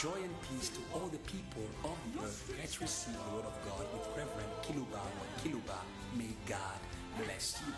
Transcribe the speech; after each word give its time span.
Joy 0.00 0.16
and 0.22 0.40
peace 0.48 0.70
to 0.70 0.80
all 0.94 1.08
the 1.08 1.18
people 1.18 1.62
of 1.84 1.94
the 2.14 2.22
earth. 2.22 2.54
Let's 2.58 2.80
receive 2.80 3.12
the 3.12 3.36
word 3.36 3.44
of 3.44 3.52
God 3.66 3.84
with 3.92 4.08
Reverend 4.16 4.48
Kiluba 4.62 4.96
or 4.96 5.26
Kiluba. 5.42 5.76
May 6.16 6.32
God 6.46 6.80
bless 7.22 7.60
you. 7.60 7.74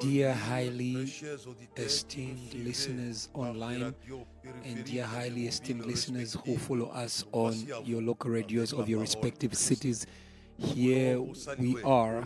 Dear 0.00 0.34
highly 0.34 1.08
esteemed 1.76 2.54
listeners 2.54 3.28
online 3.32 3.94
and 4.64 4.84
dear 4.84 5.04
highly 5.04 5.46
esteemed 5.46 5.86
listeners 5.86 6.36
who 6.44 6.56
follow 6.58 6.86
us 6.86 7.24
on 7.30 7.54
your 7.84 8.02
local 8.02 8.32
radios 8.32 8.72
of 8.72 8.88
your 8.88 8.98
respective 8.98 9.54
cities, 9.54 10.04
here 10.58 11.20
we 11.58 11.82
are 11.82 12.24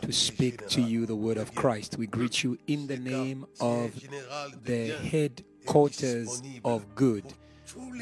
to 0.00 0.12
speak 0.12 0.66
to 0.68 0.80
you 0.80 1.06
the 1.06 1.16
word 1.16 1.36
of 1.36 1.54
Christ. 1.54 1.98
We 1.98 2.06
greet 2.06 2.42
you 2.42 2.58
in 2.66 2.86
the 2.86 2.96
name 2.96 3.46
of 3.60 3.94
the 4.64 4.88
headquarters 4.88 6.42
of 6.64 6.94
good. 6.94 7.24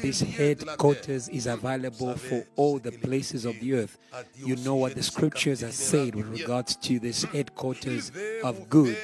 This 0.01 0.21
headquarters 0.21 1.29
is 1.29 1.47
available 1.47 2.15
for 2.15 2.45
all 2.55 2.79
the 2.79 2.91
places 2.91 3.45
of 3.45 3.59
the 3.59 3.73
earth. 3.75 3.97
You 4.35 4.55
know 4.57 4.75
what 4.75 4.95
the 4.95 5.03
scriptures 5.03 5.61
have 5.61 5.73
said 5.73 6.15
with 6.15 6.27
regards 6.27 6.75
to 6.77 6.99
this 6.99 7.23
headquarters 7.23 8.11
of 8.43 8.69
good. 8.69 8.97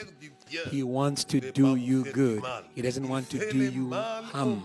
He 0.70 0.84
wants 0.84 1.23
to 1.26 1.40
do 1.52 1.76
you 1.76 2.04
good. 2.06 2.44
He 2.73 2.81
doesn't 2.81 3.08
want 3.08 3.30
to 3.31 3.52
do 3.52 3.64
you 3.70 3.94
harm. 3.94 4.64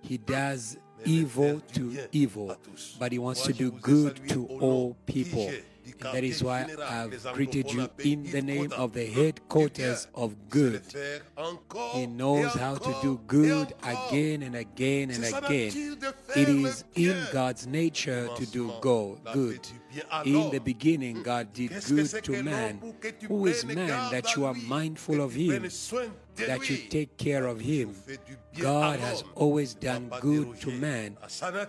He 0.00 0.18
does 0.18 0.78
evil 1.04 1.60
to 1.74 1.96
evil, 2.12 2.56
but 2.98 3.12
he 3.12 3.18
wants 3.18 3.42
to 3.42 3.52
do 3.52 3.70
good 3.70 4.28
to 4.28 4.46
all 4.60 4.96
people. 5.06 5.50
And 6.04 6.14
that 6.14 6.24
is 6.24 6.42
why 6.42 6.66
I've 6.82 7.32
greeted 7.34 7.72
you 7.72 7.88
in 7.98 8.24
the 8.30 8.42
name 8.42 8.72
of 8.72 8.92
the 8.92 9.06
headquarters 9.06 10.08
of 10.14 10.48
good. 10.48 10.82
He 11.92 12.06
knows 12.06 12.52
how 12.54 12.76
to 12.76 12.96
do 13.02 13.20
good 13.26 13.72
again 13.82 14.42
and 14.42 14.56
again 14.56 15.10
and 15.10 15.24
again. 15.24 15.98
It 16.34 16.48
is 16.48 16.84
in 16.94 17.16
God's 17.32 17.66
nature 17.66 18.28
to 18.36 18.46
do 18.46 18.72
go, 18.80 19.18
good. 19.32 19.66
In 20.24 20.50
the 20.50 20.58
beginning, 20.58 21.22
God 21.22 21.52
did 21.52 21.72
good 21.86 22.08
to 22.24 22.42
man. 22.42 22.94
Who 23.28 23.46
is 23.46 23.64
man 23.64 24.10
that 24.10 24.34
you 24.36 24.44
are 24.44 24.54
mindful 24.54 25.20
of 25.20 25.34
him, 25.34 25.68
that 26.36 26.70
you 26.70 26.76
take 26.88 27.16
care 27.16 27.46
of 27.46 27.60
him? 27.60 27.94
God 28.58 28.98
has 29.00 29.24
always 29.34 29.74
done 29.74 30.10
good 30.20 30.60
to 30.60 30.70
man, 30.70 31.16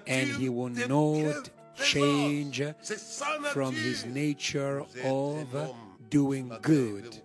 and 0.08 0.30
he 0.30 0.50
will 0.50 0.70
not 0.70 1.50
change 1.76 2.62
from 3.52 3.76
his 3.76 4.06
nature 4.06 4.84
of 5.04 5.76
doing 6.10 6.52
good. 6.62 7.22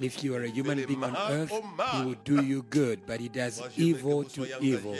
If 0.00 0.22
you 0.22 0.34
are 0.34 0.42
a 0.42 0.48
human 0.48 0.84
being 0.84 1.02
on 1.02 1.16
earth, 1.16 1.52
he 1.92 2.04
will 2.04 2.16
do 2.24 2.44
you 2.44 2.62
good, 2.68 3.06
but 3.06 3.20
he 3.20 3.28
does 3.28 3.62
evil 3.76 4.24
to 4.24 4.46
evil. 4.60 4.96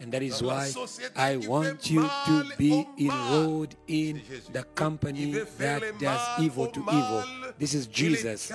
And 0.00 0.10
that 0.12 0.22
is 0.22 0.42
why 0.42 0.72
I 1.14 1.36
want 1.36 1.90
you 1.90 2.00
to 2.02 2.52
be 2.56 2.86
enrolled 2.98 3.76
in 3.86 4.22
the 4.52 4.62
company 4.62 5.32
that 5.58 5.82
does 5.98 6.40
evil 6.40 6.68
to 6.68 6.80
evil. 6.80 7.24
This 7.58 7.74
is 7.74 7.86
Jesus. 7.86 8.50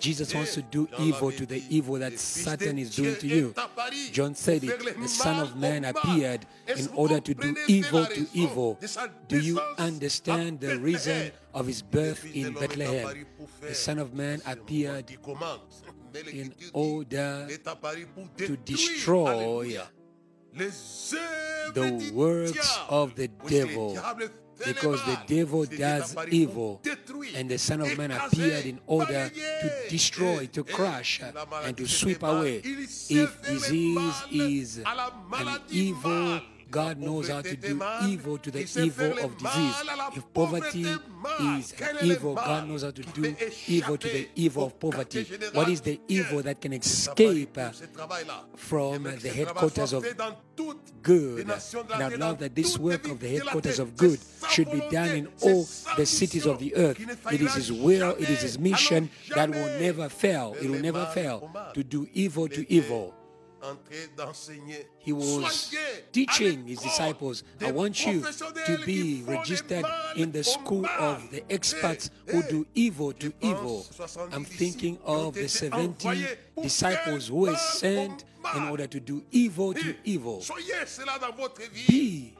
Jesus 0.00 0.34
wants 0.34 0.54
to 0.54 0.62
do 0.62 0.88
evil 0.98 1.32
to 1.32 1.44
the 1.44 1.62
evil 1.68 1.96
that 1.96 2.18
Satan 2.18 2.78
is 2.78 2.96
doing 2.96 3.16
to 3.16 3.26
you. 3.26 3.54
John 4.12 4.34
said 4.34 4.64
it. 4.64 4.98
The 4.98 5.08
Son 5.08 5.40
of 5.40 5.56
Man 5.56 5.84
appeared 5.84 6.46
in 6.66 6.88
order 6.94 7.20
to 7.20 7.34
do 7.34 7.54
evil 7.68 8.06
to 8.06 8.26
evil. 8.32 8.78
Do 9.28 9.38
you 9.38 9.60
understand 9.76 10.60
the 10.60 10.78
reason 10.78 11.30
of 11.52 11.66
his 11.66 11.82
birth 11.82 12.24
in 12.34 12.54
Bethlehem? 12.54 13.26
The 13.60 13.74
Son 13.74 13.98
of 13.98 14.14
Man 14.14 14.40
appeared 14.46 15.10
in 16.32 16.54
order 16.72 17.48
to 18.38 18.56
destroy 18.56 19.78
the 20.56 22.10
works 22.14 22.78
of 22.88 23.14
the 23.14 23.28
devil. 23.46 23.98
because 24.64 25.04
the 25.04 25.18
devil 25.26 25.64
does 25.66 26.16
evil 26.30 26.80
and 27.34 27.50
the 27.50 27.58
son 27.58 27.82
of 27.82 27.98
man 27.98 28.10
appeared 28.10 28.64
in 28.64 28.80
order 28.86 29.30
to 29.30 29.70
destroy 29.90 30.46
to 30.46 30.64
crush 30.64 31.20
and 31.64 31.76
to 31.76 31.86
sweep 31.86 32.22
away. 32.22 32.62
If 32.64 33.42
disease 33.42 34.14
is 34.32 34.78
an 34.86 35.60
evil 35.70 36.40
God 36.70 36.98
knows 36.98 37.28
how 37.28 37.42
to 37.42 37.56
do 37.56 37.80
evil 38.04 38.38
to 38.38 38.50
the 38.50 38.60
evil 38.82 39.18
of 39.24 39.38
disease. 39.38 39.74
If 40.16 40.32
poverty 40.34 40.86
is 41.40 41.74
evil, 42.02 42.34
God 42.34 42.68
knows 42.68 42.82
how 42.82 42.90
to 42.90 43.02
do 43.02 43.36
evil 43.66 43.96
to 43.96 44.08
the 44.08 44.28
evil 44.34 44.66
of 44.66 44.80
poverty. 44.80 45.24
What 45.52 45.68
is 45.68 45.80
the 45.80 46.00
evil 46.08 46.42
that 46.42 46.60
can 46.60 46.72
escape 46.72 47.58
from 48.56 49.02
the 49.04 49.28
headquarters 49.28 49.92
of 49.92 50.04
good? 51.02 51.38
And 51.38 52.02
I 52.02 52.08
love 52.08 52.38
that 52.38 52.54
this 52.54 52.78
work 52.78 53.06
of 53.08 53.20
the 53.20 53.28
headquarters 53.28 53.78
of 53.78 53.96
good 53.96 54.18
should 54.48 54.70
be 54.70 54.80
done 54.90 55.10
in 55.10 55.28
all 55.42 55.66
the 55.96 56.06
cities 56.06 56.46
of 56.46 56.58
the 56.58 56.74
earth. 56.76 56.98
It 57.32 57.40
is 57.40 57.54
His 57.54 57.72
will, 57.72 58.10
it 58.16 58.28
is 58.28 58.42
His 58.42 58.58
mission 58.58 59.10
that 59.34 59.50
will 59.50 59.80
never 59.80 60.08
fail. 60.08 60.56
It 60.60 60.68
will 60.68 60.80
never 60.80 61.06
fail 61.06 61.50
to 61.74 61.84
do 61.84 62.08
evil 62.12 62.48
to 62.48 62.72
evil. 62.72 63.14
He 65.06 65.12
was 65.12 65.72
teaching 66.10 66.66
his 66.66 66.80
disciples, 66.80 67.44
I 67.60 67.70
want 67.70 68.04
you 68.04 68.22
to 68.22 68.78
be 68.84 69.22
registered 69.24 69.84
in 70.16 70.32
the 70.32 70.42
school 70.42 70.84
of 70.98 71.30
the 71.30 71.44
experts 71.48 72.10
who 72.26 72.42
do 72.42 72.66
evil 72.74 73.12
to 73.12 73.32
evil. 73.40 73.86
I'm 74.32 74.44
thinking 74.44 74.98
of 75.04 75.34
the 75.34 75.48
70 75.48 76.26
disciples 76.60 77.28
who 77.28 77.36
were 77.36 77.54
sent 77.54 78.24
in 78.56 78.64
order 78.64 78.88
to 78.88 78.98
do 78.98 79.22
evil 79.30 79.74
to 79.74 79.94
evil. 80.02 80.42
Be 81.86 82.34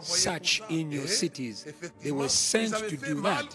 such 0.00 0.62
in 0.70 0.90
your 0.90 1.06
cities. 1.06 1.66
They 2.02 2.12
were 2.12 2.30
sent 2.30 2.76
to 2.78 2.96
do 2.96 3.20
that. 3.20 3.54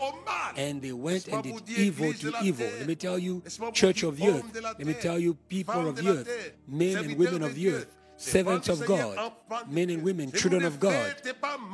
And 0.56 0.84
they 0.84 0.92
went 0.92 1.28
and 1.30 1.42
did 1.42 1.68
evil 1.70 2.14
to 2.14 2.32
evil. 2.44 2.68
Let 2.78 2.88
me 2.88 2.96
tell 2.96 3.18
you, 3.18 3.42
church 3.74 4.04
of 4.04 4.18
the 4.18 4.30
earth. 4.30 4.62
Let 4.62 4.86
me 4.86 4.94
tell 4.94 5.18
you, 5.18 5.34
people 5.50 5.88
of 5.88 5.96
the 5.96 6.10
earth, 6.10 6.54
men 6.68 6.98
and 6.98 7.18
women 7.18 7.42
of 7.42 7.56
the 7.56 7.70
earth 7.70 7.88
servants 8.18 8.70
of 8.70 8.86
God, 8.86 9.34
men 9.68 9.90
and 9.90 10.04
women, 10.04 10.32
children 10.32 10.64
of 10.64 10.80
God. 10.80 11.16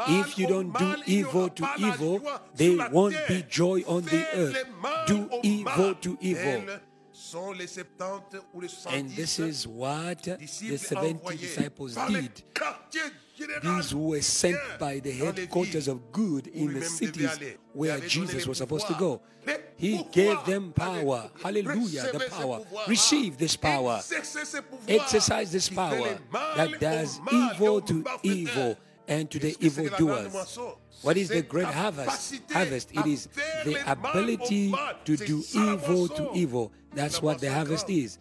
If 0.08 0.38
you 0.38 0.48
don't 0.48 0.72
do 0.78 0.96
evil 1.06 1.50
to 1.50 1.70
evil, 1.78 2.22
there 2.56 2.90
won't 2.90 3.16
be 3.28 3.44
joy 3.44 3.84
on 3.88 4.04
the 4.04 4.26
earth. 4.34 4.66
Do 5.08 5.30
evil 5.44 5.96
to 5.96 6.18
evil. 6.22 6.64
And 8.90 9.10
this 9.12 9.40
is 9.40 9.68
what 9.68 10.24
the 10.24 10.78
70 10.78 11.38
disciples 11.38 11.96
did. 12.08 12.44
These 13.64 13.96
were 13.96 14.22
sent 14.22 14.58
by 14.80 15.00
the 15.00 15.12
headquarters 15.12 15.88
of 15.88 16.12
good 16.12 16.48
in 16.48 16.74
the 16.74 16.84
cities 16.84 17.40
where 17.74 18.00
Jesus 18.00 18.46
was 18.48 18.58
supposed 18.60 18.88
to 18.88 18.94
go. 18.94 19.22
He 19.76 20.04
gave 20.12 20.44
them 20.46 20.74
power. 20.74 21.32
Hallelujah, 21.42 22.12
the 22.12 22.28
power. 22.30 22.62
Receive 22.88 23.38
this 23.38 23.56
power. 23.56 24.02
Exercise 24.88 25.52
this 25.52 25.70
power 25.70 26.20
that 26.56 26.80
does 26.80 27.20
evil 27.32 27.82
to 27.82 28.06
evil 28.22 28.78
and 29.08 29.32
to 29.32 29.40
the 29.40 29.56
evildoers. 29.60 30.60
What 31.02 31.18
is 31.18 31.30
the 31.30 31.42
great 31.42 31.66
harvest? 31.66 32.36
Harvest. 32.52 32.92
It 32.94 33.08
is 33.08 33.28
the 33.66 33.82
ability 33.92 34.72
to 35.06 35.18
do 35.18 35.44
evil 35.56 36.08
to 36.10 36.30
evil. 36.36 36.72
That's 36.94 37.22
what 37.22 37.40
the 37.40 37.52
harvest 37.52 37.90
is. 37.90 38.20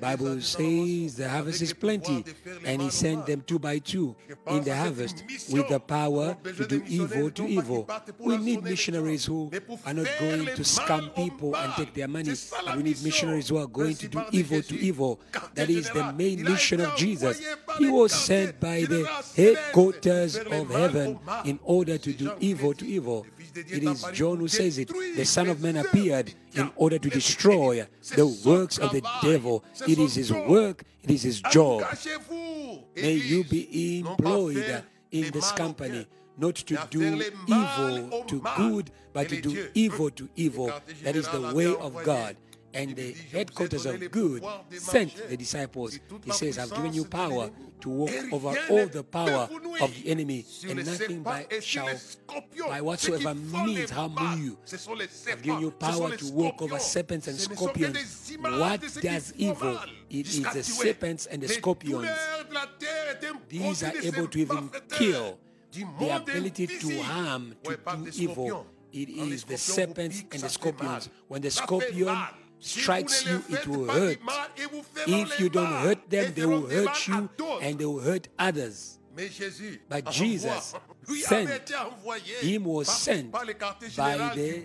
Bible 0.00 0.40
says 0.40 1.16
the 1.16 1.28
harvest 1.28 1.62
is 1.62 1.72
plenty, 1.72 2.24
and 2.64 2.80
He 2.82 2.90
sent 2.90 3.26
them 3.26 3.42
two 3.46 3.58
by 3.58 3.78
two 3.78 4.14
in 4.46 4.62
the 4.64 4.74
harvest 4.74 5.24
with 5.50 5.68
the 5.68 5.80
power 5.80 6.36
to 6.44 6.66
do 6.66 6.82
evil 6.86 7.30
to 7.30 7.46
evil. 7.46 7.88
We 8.18 8.36
need 8.36 8.62
missionaries 8.62 9.24
who 9.24 9.50
are 9.84 9.94
not 9.94 10.08
going 10.20 10.46
to 10.46 10.62
scam 10.62 11.14
people 11.14 11.56
and 11.56 11.72
take 11.74 11.94
their 11.94 12.08
money, 12.08 12.32
but 12.64 12.76
we 12.76 12.82
need 12.82 13.02
missionaries 13.02 13.48
who 13.48 13.58
are 13.58 13.66
going 13.66 13.96
to 13.96 14.08
do 14.08 14.22
evil 14.30 14.62
to 14.62 14.78
evil. 14.78 15.20
That 15.54 15.70
is 15.70 15.90
the 15.90 16.12
main 16.12 16.42
mission 16.42 16.80
of 16.80 16.96
Jesus. 16.96 17.42
He 17.78 17.88
was 17.88 18.12
sent 18.12 18.60
by 18.60 18.82
the 18.82 19.08
headquarters 19.36 20.36
of 20.36 20.70
heaven 20.70 21.18
in 21.44 21.58
order 21.64 21.98
to 21.98 22.12
do 22.12 22.32
evil 22.40 22.74
to 22.74 22.86
evil. 22.86 23.26
It 23.54 23.82
is 23.82 24.04
John 24.12 24.38
who 24.38 24.48
says 24.48 24.78
it. 24.78 24.88
The 24.88 25.24
Son 25.24 25.48
of 25.48 25.62
Man 25.62 25.76
appeared 25.76 26.34
in 26.54 26.70
order 26.76 26.98
to 26.98 27.08
destroy 27.08 27.86
the 28.14 28.26
works 28.44 28.78
of 28.78 28.92
the 28.92 29.02
devil. 29.22 29.64
It 29.86 29.98
is 29.98 30.14
his 30.14 30.32
work, 30.32 30.84
it 31.02 31.10
is 31.10 31.22
his 31.22 31.40
job. 31.40 31.84
May 32.96 33.14
you 33.14 33.44
be 33.44 34.00
employed 34.00 34.84
in 35.10 35.30
this 35.30 35.52
company 35.52 36.06
not 36.38 36.54
to 36.56 36.78
do 36.90 37.22
evil 37.46 38.24
to 38.26 38.42
good, 38.56 38.90
but 39.12 39.28
to 39.28 39.40
do 39.40 39.68
evil 39.74 40.10
to 40.10 40.28
evil. 40.36 40.72
That 41.02 41.16
is 41.16 41.28
the 41.28 41.52
way 41.52 41.74
of 41.74 42.02
God. 42.04 42.36
And 42.72 42.94
the 42.94 43.12
headquarters 43.32 43.84
of 43.86 44.10
good 44.10 44.44
sent 44.70 45.28
the 45.28 45.36
disciples. 45.36 45.98
He 46.24 46.30
says, 46.30 46.58
I've 46.58 46.70
given 46.70 46.92
you 46.92 47.04
power 47.04 47.50
to 47.80 47.88
walk 47.88 48.12
over 48.32 48.54
all 48.70 48.86
the 48.86 49.02
power 49.02 49.48
of 49.80 49.94
the 49.94 50.10
enemy, 50.10 50.44
and 50.68 50.84
nothing 50.84 51.22
by 51.22 51.46
shall 51.60 51.88
by 52.68 52.80
whatsoever 52.80 53.34
means 53.34 53.90
harm 53.90 54.14
you. 54.38 54.58
I've 55.30 55.42
given 55.42 55.60
you 55.60 55.70
power 55.72 56.16
to 56.16 56.32
walk 56.32 56.62
over 56.62 56.78
serpents 56.78 57.26
and 57.26 57.38
scorpions. 57.38 58.36
What 58.40 58.80
does 59.00 59.32
evil? 59.36 59.80
It 60.08 60.26
is 60.26 60.42
the 60.42 60.62
serpents 60.62 61.26
and 61.26 61.42
the 61.42 61.48
scorpions. 61.48 62.08
These 63.48 63.82
are 63.82 63.92
able 64.02 64.28
to 64.28 64.38
even 64.38 64.70
kill. 64.90 65.38
The 65.72 66.16
ability 66.16 66.66
to 66.66 67.02
harm, 67.02 67.54
to 67.64 67.76
do 67.76 68.10
evil. 68.14 68.66
It 68.92 69.08
is 69.08 69.44
the 69.44 69.56
serpents 69.56 70.24
and 70.32 70.42
the 70.42 70.48
scorpions. 70.48 71.08
When 71.28 71.42
the 71.42 71.50
scorpion 71.50 72.16
strikes 72.60 73.26
you, 73.26 73.42
it 73.48 73.66
will 73.66 73.86
hurt. 73.86 74.18
If 75.06 75.40
you 75.40 75.48
don't 75.48 75.72
hurt 75.72 76.08
them, 76.10 76.32
they 76.34 76.46
will 76.46 76.66
hurt 76.66 77.08
you 77.08 77.28
and 77.60 77.78
they 77.78 77.86
will 77.86 78.00
hurt 78.00 78.28
others. 78.38 78.98
But 79.88 80.10
Jesus 80.10 80.74
sent, 81.04 81.72
him 82.40 82.64
was 82.64 82.88
sent 82.88 83.32
by 83.32 83.44
the 84.34 84.64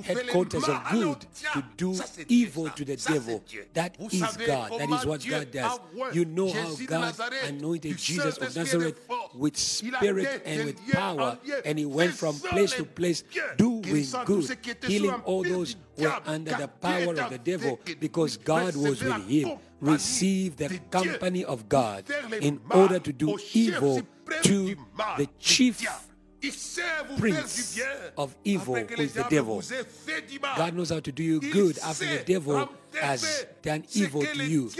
headquarters 0.00 0.68
of 0.68 0.82
good 0.90 1.26
to 1.52 1.64
do 1.76 1.94
evil 2.28 2.68
to 2.70 2.84
the 2.84 2.96
devil. 2.96 3.42
That 3.74 3.96
is 4.00 4.36
God. 4.46 4.72
That 4.78 4.90
is 4.90 5.06
what 5.06 5.26
God 5.26 5.50
does. 5.50 5.80
You 6.12 6.24
know 6.24 6.50
how 6.52 6.74
God 6.86 7.14
anointed 7.46 7.98
Jesus 7.98 8.38
of 8.38 8.56
Nazareth 8.56 9.00
with 9.34 9.56
spirit 9.56 10.42
and 10.44 10.64
with 10.64 10.92
power, 10.92 11.38
and 11.64 11.78
he 11.78 11.86
went 11.86 12.14
from 12.14 12.38
place 12.38 12.72
to 12.74 12.84
place 12.84 13.24
doing 13.92 14.24
good, 14.24 14.58
healing 14.86 15.20
all 15.24 15.42
those 15.42 15.76
who 15.96 16.04
were 16.04 16.20
under 16.26 16.52
the 16.54 16.68
power 16.68 17.14
of 17.14 17.30
the 17.30 17.38
devil 17.38 17.78
because 18.00 18.36
God 18.36 18.74
was 18.76 19.02
with 19.02 19.28
him. 19.28 19.58
Receive 19.80 20.56
the 20.56 20.78
company 20.90 21.44
of 21.44 21.68
God 21.68 22.04
in 22.40 22.60
order 22.70 22.98
to 23.00 23.12
do 23.12 23.38
evil 23.52 24.02
to 24.42 24.76
the 25.18 25.28
chief 25.38 25.82
prince 27.18 27.80
of 28.16 28.36
evil, 28.44 28.74
who 28.74 29.02
is 29.02 29.14
the 29.14 29.24
devil. 29.28 29.62
God 30.56 30.74
knows 30.74 30.90
how 30.90 31.00
to 31.00 31.12
do 31.12 31.22
you 31.22 31.40
good 31.40 31.78
after 31.78 32.06
the 32.06 32.24
devil 32.24 32.68
has 33.00 33.46
done 33.62 33.84
evil 33.94 34.22
to 34.22 34.44
you. 34.44 34.70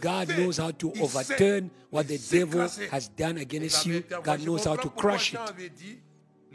God 0.00 0.28
knows 0.28 0.58
how 0.58 0.70
to 0.72 0.92
overturn 1.00 1.70
what 1.90 2.08
the 2.08 2.18
devil 2.18 2.68
has 2.90 3.08
done 3.08 3.38
against 3.38 3.86
you. 3.86 4.00
God 4.00 4.44
knows 4.44 4.64
how 4.64 4.76
to 4.76 4.88
crush 4.90 5.34
it. 5.34 5.40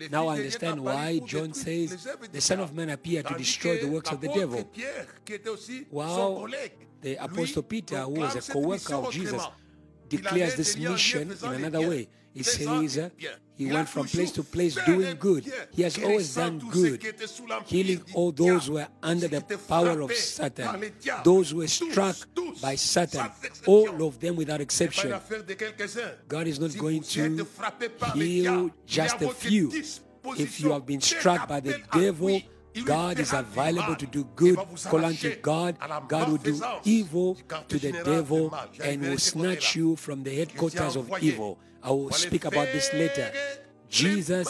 Now 0.09 0.27
I 0.27 0.37
understand 0.37 0.79
why 0.81 1.19
John 1.19 1.53
says 1.53 2.07
the 2.31 2.41
Son 2.41 2.59
of 2.59 2.73
Man 2.73 2.89
appeared 2.89 3.27
to 3.27 3.35
destroy 3.35 3.77
the 3.77 3.87
works 3.87 4.11
of 4.11 4.21
the 4.21 4.29
devil. 4.29 4.67
While 5.89 6.47
the 7.01 7.15
Apostle 7.17 7.63
Peter, 7.63 7.99
who 8.01 8.11
was 8.11 8.35
a 8.35 8.51
co 8.51 8.59
worker 8.59 8.95
of 8.95 9.11
Jesus, 9.11 9.43
declares 10.07 10.55
this 10.55 10.77
mission 10.77 11.31
in 11.31 11.53
another 11.53 11.87
way. 11.87 12.07
He 12.33 12.43
says 12.43 12.97
uh, 12.97 13.09
he 13.55 13.71
went 13.71 13.89
from 13.89 14.07
place 14.07 14.31
to 14.31 14.43
place 14.43 14.77
doing 14.85 15.17
good. 15.19 15.51
He 15.71 15.83
has 15.83 16.01
always 16.01 16.35
done 16.35 16.59
good, 16.71 17.03
healing 17.65 18.01
all 18.13 18.31
those 18.31 18.67
who 18.67 18.73
were 18.73 18.87
under 19.03 19.27
the 19.27 19.41
power 19.67 20.01
of 20.01 20.13
Satan, 20.13 20.91
those 21.23 21.51
who 21.51 21.57
were 21.57 21.67
struck 21.67 22.15
by 22.61 22.75
Satan, 22.75 23.27
all 23.67 24.03
of 24.07 24.19
them 24.19 24.35
without 24.35 24.61
exception. 24.61 25.13
God 26.27 26.47
is 26.47 26.59
not 26.59 26.77
going 26.77 27.01
to 27.03 27.47
heal 28.13 28.71
just 28.85 29.21
a 29.21 29.29
few. 29.29 29.71
If 30.37 30.61
you 30.61 30.71
have 30.71 30.85
been 30.85 31.01
struck 31.01 31.47
by 31.47 31.59
the 31.59 31.81
devil, 31.91 32.41
God 32.85 33.19
is 33.19 33.33
available 33.33 33.95
to 33.95 34.05
do 34.05 34.23
good. 34.35 34.57
Call 34.83 35.05
unto 35.05 35.35
God. 35.37 35.77
God 36.07 36.29
will 36.29 36.37
do 36.37 36.61
evil 36.83 37.35
to 37.67 37.79
the 37.79 37.91
devil 37.91 38.53
and 38.83 39.01
will 39.01 39.17
snatch 39.17 39.75
you 39.75 39.95
from 39.95 40.23
the 40.23 40.35
headquarters 40.35 40.95
of 40.95 41.11
evil. 41.21 41.59
I 41.83 41.91
will 41.91 42.11
speak 42.11 42.45
about 42.45 42.67
this 42.67 42.93
later. 42.93 43.31
Jesus 43.89 44.47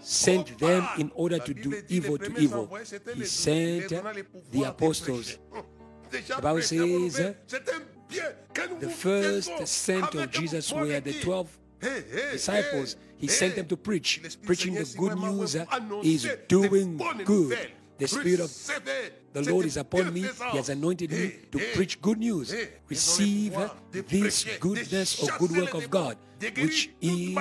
sent 0.00 0.58
them 0.58 0.86
in 0.98 1.10
order 1.14 1.38
to 1.38 1.54
do 1.54 1.82
evil 1.88 2.18
to 2.18 2.36
evil. 2.38 2.70
He 3.14 3.24
sent 3.24 3.88
the 4.50 4.62
apostles. 4.64 5.38
The 6.10 6.40
Bible 6.40 6.62
says 6.62 7.18
uh, 7.18 7.32
the 8.78 8.88
first 8.88 9.66
sent 9.66 10.14
of 10.14 10.30
Jesus 10.30 10.72
were 10.72 11.00
the 11.00 11.12
12 11.20 11.58
disciples. 12.32 12.96
He 13.18 13.28
sent 13.28 13.56
them 13.56 13.66
to 13.66 13.76
preach. 13.76 14.20
Preaching 14.42 14.74
the 14.74 14.84
good 14.96 15.16
news 15.18 15.56
is 16.02 16.28
doing 16.48 16.98
good. 17.24 17.58
The 17.96 18.08
Spirit 18.08 18.40
of 18.40 18.50
the 19.32 19.42
Lord 19.42 19.66
is 19.66 19.76
upon 19.76 20.12
me. 20.12 20.22
He 20.22 20.56
has 20.56 20.68
anointed 20.68 21.10
me 21.12 21.32
to 21.52 21.58
preach 21.74 22.02
good 22.02 22.18
news. 22.18 22.54
Receive 22.88 23.56
this 23.92 24.44
goodness 24.58 25.22
or 25.22 25.28
good 25.38 25.52
work 25.56 25.74
of 25.74 25.90
God, 25.90 26.16
which 26.56 26.90
is 27.00 27.34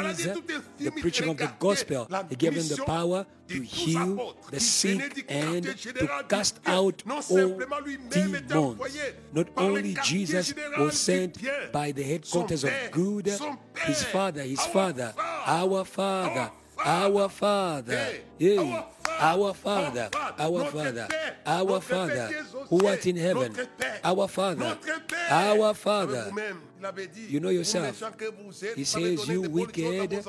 the 0.77 0.91
preaching 0.99 1.29
of 1.29 1.37
the 1.37 1.51
gospel. 1.59 2.07
He 2.29 2.35
gave 2.35 2.55
them 2.55 2.67
the 2.77 2.83
power 2.83 3.25
to 3.47 3.61
heal 3.61 4.35
the 4.49 4.59
sick 4.59 5.25
and 5.29 5.63
to 5.63 6.23
cast 6.27 6.59
out 6.65 7.03
all 7.29 7.59
demons. 8.09 8.51
Not 9.33 9.47
only 9.57 9.95
Jesus 10.03 10.53
was 10.77 10.99
sent 10.99 11.37
by 11.71 11.91
the 11.91 12.03
headquarters 12.03 12.63
of 12.63 12.71
good, 12.91 13.27
his 13.85 14.03
father, 14.05 14.41
his 14.43 14.65
father, 14.67 15.13
our 15.17 15.83
father, 15.85 16.51
our 16.83 17.29
father, 17.29 18.13
yeah, 18.39 18.83
our 19.23 19.53
father, 19.53 20.09
our 20.37 20.65
father, 20.65 21.07
our 21.45 21.79
father, 21.81 22.27
who 22.69 22.85
art 22.87 23.05
in 23.07 23.15
heaven, 23.15 23.55
our 24.03 24.27
father, 24.27 24.77
our 25.29 25.73
father. 25.73 26.31
You 27.29 27.39
know 27.39 27.49
yourself. 27.49 28.03
He 28.75 28.83
says, 28.83 29.27
You 29.27 29.41
wicked 29.43 30.25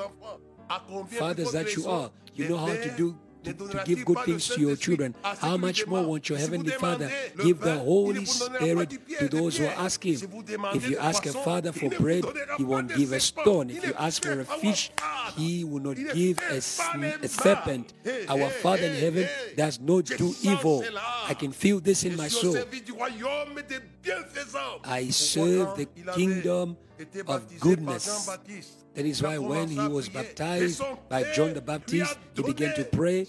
fathers 1.09 1.51
that 1.51 1.75
you 1.75 1.87
are, 1.89 2.09
you 2.33 2.49
know 2.49 2.57
how 2.57 2.67
to 2.67 2.91
do 2.97 3.17
to, 3.45 3.53
to, 3.53 3.83
give 3.85 4.05
good 4.05 4.19
things 4.19 4.47
to 4.49 4.59
your 4.59 4.75
children, 4.75 5.15
how 5.23 5.57
much 5.57 5.87
more 5.87 6.03
won't 6.03 6.27
your 6.29 6.37
Heavenly 6.37 6.71
Father 6.71 7.11
give 7.41 7.59
the 7.59 7.77
Holy 7.77 8.25
Spirit 8.25 8.97
to 9.19 9.27
those 9.29 9.57
who 9.57 9.65
ask 9.65 10.03
Him? 10.05 10.19
If 10.73 10.89
you 10.89 10.97
ask 10.97 11.25
a 11.25 11.33
father 11.33 11.71
for 11.71 11.89
bread, 11.89 12.25
He 12.57 12.63
won't 12.63 12.93
give 12.95 13.11
a 13.11 13.19
stone. 13.19 13.69
If 13.69 13.85
you 13.85 13.93
ask 13.97 14.23
for 14.23 14.39
a 14.39 14.45
fish, 14.45 14.91
He 15.35 15.63
will 15.63 15.81
not 15.81 15.97
give 15.97 16.39
a, 16.49 16.57
a 16.57 17.27
serpent. 17.27 17.93
Our 18.27 18.49
Father 18.49 18.83
in 18.83 18.95
heaven 18.95 19.27
does 19.55 19.79
not 19.79 20.05
do 20.05 20.33
evil. 20.41 20.83
I 21.27 21.33
can 21.33 21.51
feel 21.51 21.79
this 21.79 22.03
in 22.03 22.15
my 22.15 22.27
soul. 22.27 22.57
I 24.83 25.09
serve 25.09 25.77
the 25.77 25.85
kingdom 26.13 26.77
of 27.27 27.59
goodness. 27.59 28.29
That 28.95 29.05
is 29.05 29.21
why 29.21 29.37
when 29.37 29.67
he 29.67 29.87
was 29.87 30.07
baptized 30.07 30.81
by 31.09 31.23
John 31.35 31.53
the 31.53 31.61
Baptist, 31.61 32.17
he 32.33 32.43
began 32.43 32.73
to 32.75 32.85
pray. 32.85 33.27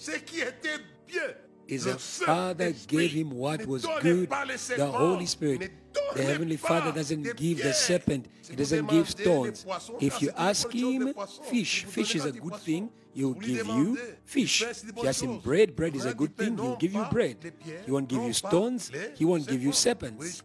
His 1.66 1.86
father 2.24 2.72
gave 2.86 3.12
him 3.12 3.30
what 3.30 3.66
was 3.66 3.86
good, 4.00 4.30
the 4.30 4.86
Holy 4.86 5.26
Spirit. 5.26 5.72
The 6.14 6.22
Heavenly 6.22 6.56
Father 6.56 6.92
doesn't 6.92 7.36
give 7.36 7.62
the 7.62 7.72
serpent, 7.72 8.26
He 8.48 8.56
doesn't 8.56 8.86
give 8.88 9.10
stones. 9.10 9.66
If 10.00 10.22
you 10.22 10.30
ask 10.36 10.70
Him, 10.70 11.14
fish, 11.44 11.84
fish 11.84 12.14
is 12.14 12.24
a 12.24 12.32
good 12.32 12.56
thing, 12.56 12.90
He'll 13.12 13.32
give 13.32 13.66
you 13.66 13.98
fish. 14.24 14.62
If 14.62 14.92
you 14.96 15.08
ask 15.08 15.22
Him 15.22 15.38
bread, 15.38 15.74
bread 15.74 15.96
is 15.96 16.04
a 16.04 16.14
good 16.14 16.36
thing, 16.36 16.56
He'll 16.56 16.76
give 16.76 16.92
you 16.92 17.04
bread. 17.10 17.36
He 17.84 17.90
won't 17.90 18.08
give 18.08 18.22
you 18.22 18.32
stones, 18.32 18.92
He 19.14 19.24
won't 19.24 19.46
give 19.46 19.62
you 19.62 19.72
serpents. 19.72 20.42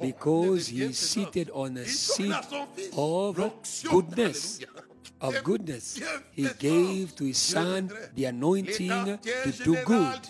Because 0.00 0.68
He 0.68 0.82
is 0.82 0.98
seated 0.98 1.50
on 1.52 1.76
a 1.76 1.86
seat 1.86 2.34
of 2.96 3.52
goodness 3.88 4.60
of 5.20 5.42
goodness. 5.44 6.00
He 6.32 6.48
gave 6.58 7.14
to 7.16 7.24
his 7.24 7.38
son 7.38 7.90
the 8.14 8.24
anointing 8.26 9.18
to 9.44 9.52
do 9.64 9.76
good. 9.84 10.20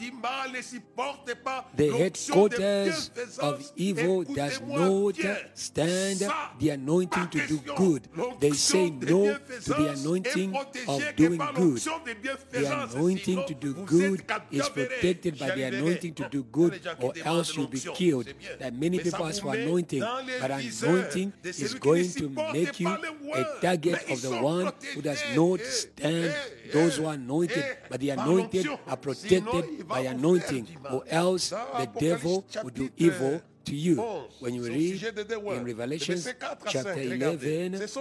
The 1.77 1.91
headquarters 1.91 3.11
of 3.39 3.71
evil 3.77 4.25
does 4.25 4.61
not 4.61 5.15
stand 5.55 6.29
the 6.59 6.71
anointing 6.71 7.29
to 7.29 7.47
do 7.47 7.59
good. 7.77 8.09
They 8.41 8.53
say 8.53 8.91
no 8.91 9.35
to 9.37 9.73
the 9.73 9.89
anointing 9.99 10.57
of 10.89 11.17
doing 11.17 11.41
good. 11.55 11.81
The 12.51 12.89
anointing 12.93 13.47
to 13.47 13.55
do 13.55 13.75
good 13.75 14.25
is 14.51 14.69
protected 14.69 15.39
by 15.39 15.51
the 15.51 15.63
anointing 15.65 16.15
to 16.15 16.29
do 16.29 16.43
good, 16.45 16.81
or 17.01 17.13
else 17.25 17.57
you'll 17.57 17.69
be 17.69 17.81
killed. 17.81 18.29
That 18.59 18.75
many 18.75 18.99
people 18.99 19.27
ask 19.27 19.43
for 19.43 19.55
anointing, 19.55 20.01
but 20.01 20.51
anointing 20.51 21.33
is 21.45 21.75
going 21.75 22.11
to 22.13 22.29
make 22.53 22.81
you 22.81 22.89
a 22.89 23.45
target 23.61 24.11
of 24.11 24.23
the 24.23 24.31
one 24.41 24.73
who 24.95 25.03
does 25.03 25.23
not 25.35 25.61
stand 25.61 26.35
those 26.73 26.97
who 26.97 27.07
are 27.07 27.15
anointed, 27.15 27.65
but 27.89 28.01
the 28.01 28.11
anointed 28.11 28.67
are 28.87 28.97
protected 28.97 29.87
by 29.87 30.01
anointing, 30.01 30.67
or 30.91 31.05
else 31.09 31.51
the 31.51 31.89
devil 31.99 32.45
will 32.63 32.71
do 32.71 32.91
evil 32.97 33.41
to 33.65 33.75
you. 33.75 33.97
When 34.41 34.55
you 34.55 34.65
read 34.65 35.03
in 35.03 35.65
Revelation 35.65 36.21
chapter 36.67 37.01
11, 37.01 37.77
verse 37.77 37.97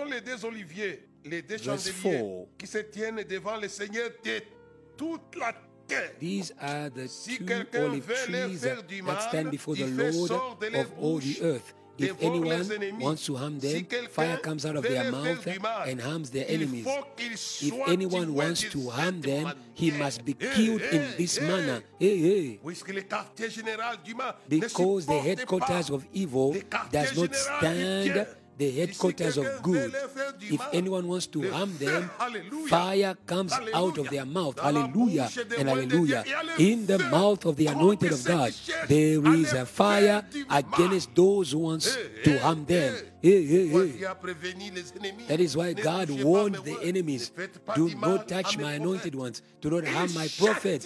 4, 1.90 2.48
These 6.20 6.54
are 6.62 6.90
the 6.90 7.08
two 7.08 7.80
olive 7.80 8.26
trees 8.26 8.62
that 8.62 9.22
stand 9.28 9.52
before 9.52 9.76
the 9.76 9.88
Lord 9.88 10.14
sorte 10.14 10.60
de 10.60 10.70
leur 10.70 10.82
of 10.82 10.94
all 11.00 11.20
the 11.20 11.42
earth. 11.42 11.74
If 12.00 12.22
anyone 12.22 13.00
wants 13.00 13.26
to 13.26 13.36
harm 13.36 13.60
them, 13.60 13.86
fire 14.10 14.38
comes 14.38 14.66
out 14.66 14.76
of 14.76 14.84
their 14.84 15.12
mouth 15.12 15.48
and 15.88 16.02
harms 16.02 16.30
their 16.30 16.46
enemies. 16.48 16.88
If 17.62 17.74
anyone 17.88 18.34
wants 18.34 18.62
to 18.70 18.90
harm 18.90 19.22
them, 19.22 19.54
he 19.74 19.92
must 19.92 20.24
be 20.26 20.34
killed 20.34 20.82
in 20.82 21.14
this 21.18 21.40
manner. 21.42 21.82
Hey, 22.00 22.18
hey. 22.18 22.60
Puisque 22.64 22.90
le 22.90 23.02
quartier 23.02 23.50
général 23.50 23.98
du 24.04 24.16
mal 24.16 24.36
ne 24.50 24.60
Because 24.60 25.06
the 25.06 25.20
headquarters 25.20 25.90
of 25.90 26.06
evil 26.14 26.54
does 26.92 27.16
not 27.16 27.32
général 27.34 28.04
du 28.04 28.12
bien. 28.14 28.24
stand 28.24 28.39
the 28.60 28.70
headquarters 28.72 29.38
of 29.38 29.46
good. 29.64 29.76
veut 29.76 29.92
leur 29.92 30.10
faire 30.10 30.34
du 30.38 30.54
If 30.54 30.62
anyone 30.74 31.08
wants 31.08 31.26
to 31.28 31.42
harm 31.52 31.72
them, 31.80 32.10
fire 32.68 33.16
comes 33.26 33.52
out 33.74 33.98
of 33.98 34.10
their 34.10 34.26
mouth. 34.26 34.60
Hallelujah 34.60 35.30
and 35.58 35.68
hallelujah. 35.70 36.24
Dieu, 36.24 36.34
il 36.36 36.56
y 36.60 36.64
a 36.64 36.74
le 36.74 36.74
In 36.74 36.86
the 36.86 37.00
mouth 37.10 37.46
of 37.46 37.56
the 37.56 37.68
anointed 37.68 38.12
of 38.12 38.24
God, 38.26 38.54
there 38.88 39.18
is 39.18 39.24
à 39.24 39.34
is 39.40 39.54
leur 39.54 39.64
a 39.64 39.66
fire 39.66 40.22
faire 40.22 40.24
du 40.32 40.46
mal. 40.46 40.58
against 40.60 41.16
those 41.16 41.52
who 41.54 41.60
wants 41.60 41.88
Eh, 41.98 42.24
to 42.24 42.38
harm 42.40 42.66
them. 42.66 42.94
Hey, 43.22 43.46
hey, 43.46 43.68
hey. 43.68 43.90
qui 43.98 44.06
a 44.06 44.16
prévenu 44.16 44.72
les 44.74 44.94
ennemis, 44.96 45.28
That 45.28 45.40
is 45.42 45.56
why 45.58 45.74
God 45.74 46.10
warned 46.24 46.56
the 46.64 46.78
enemies 46.84 47.32
ne 47.36 47.44
faites 47.44 47.58
pas 47.66 47.76
do 47.76 47.90
not 47.96 48.28
touch 48.28 48.58
my 48.58 48.74
anointed 48.76 49.14
ones, 49.16 49.42
do 49.62 49.70
not 49.70 49.86
harm 49.88 50.14
my 50.14 50.28
prophets. 50.38 50.86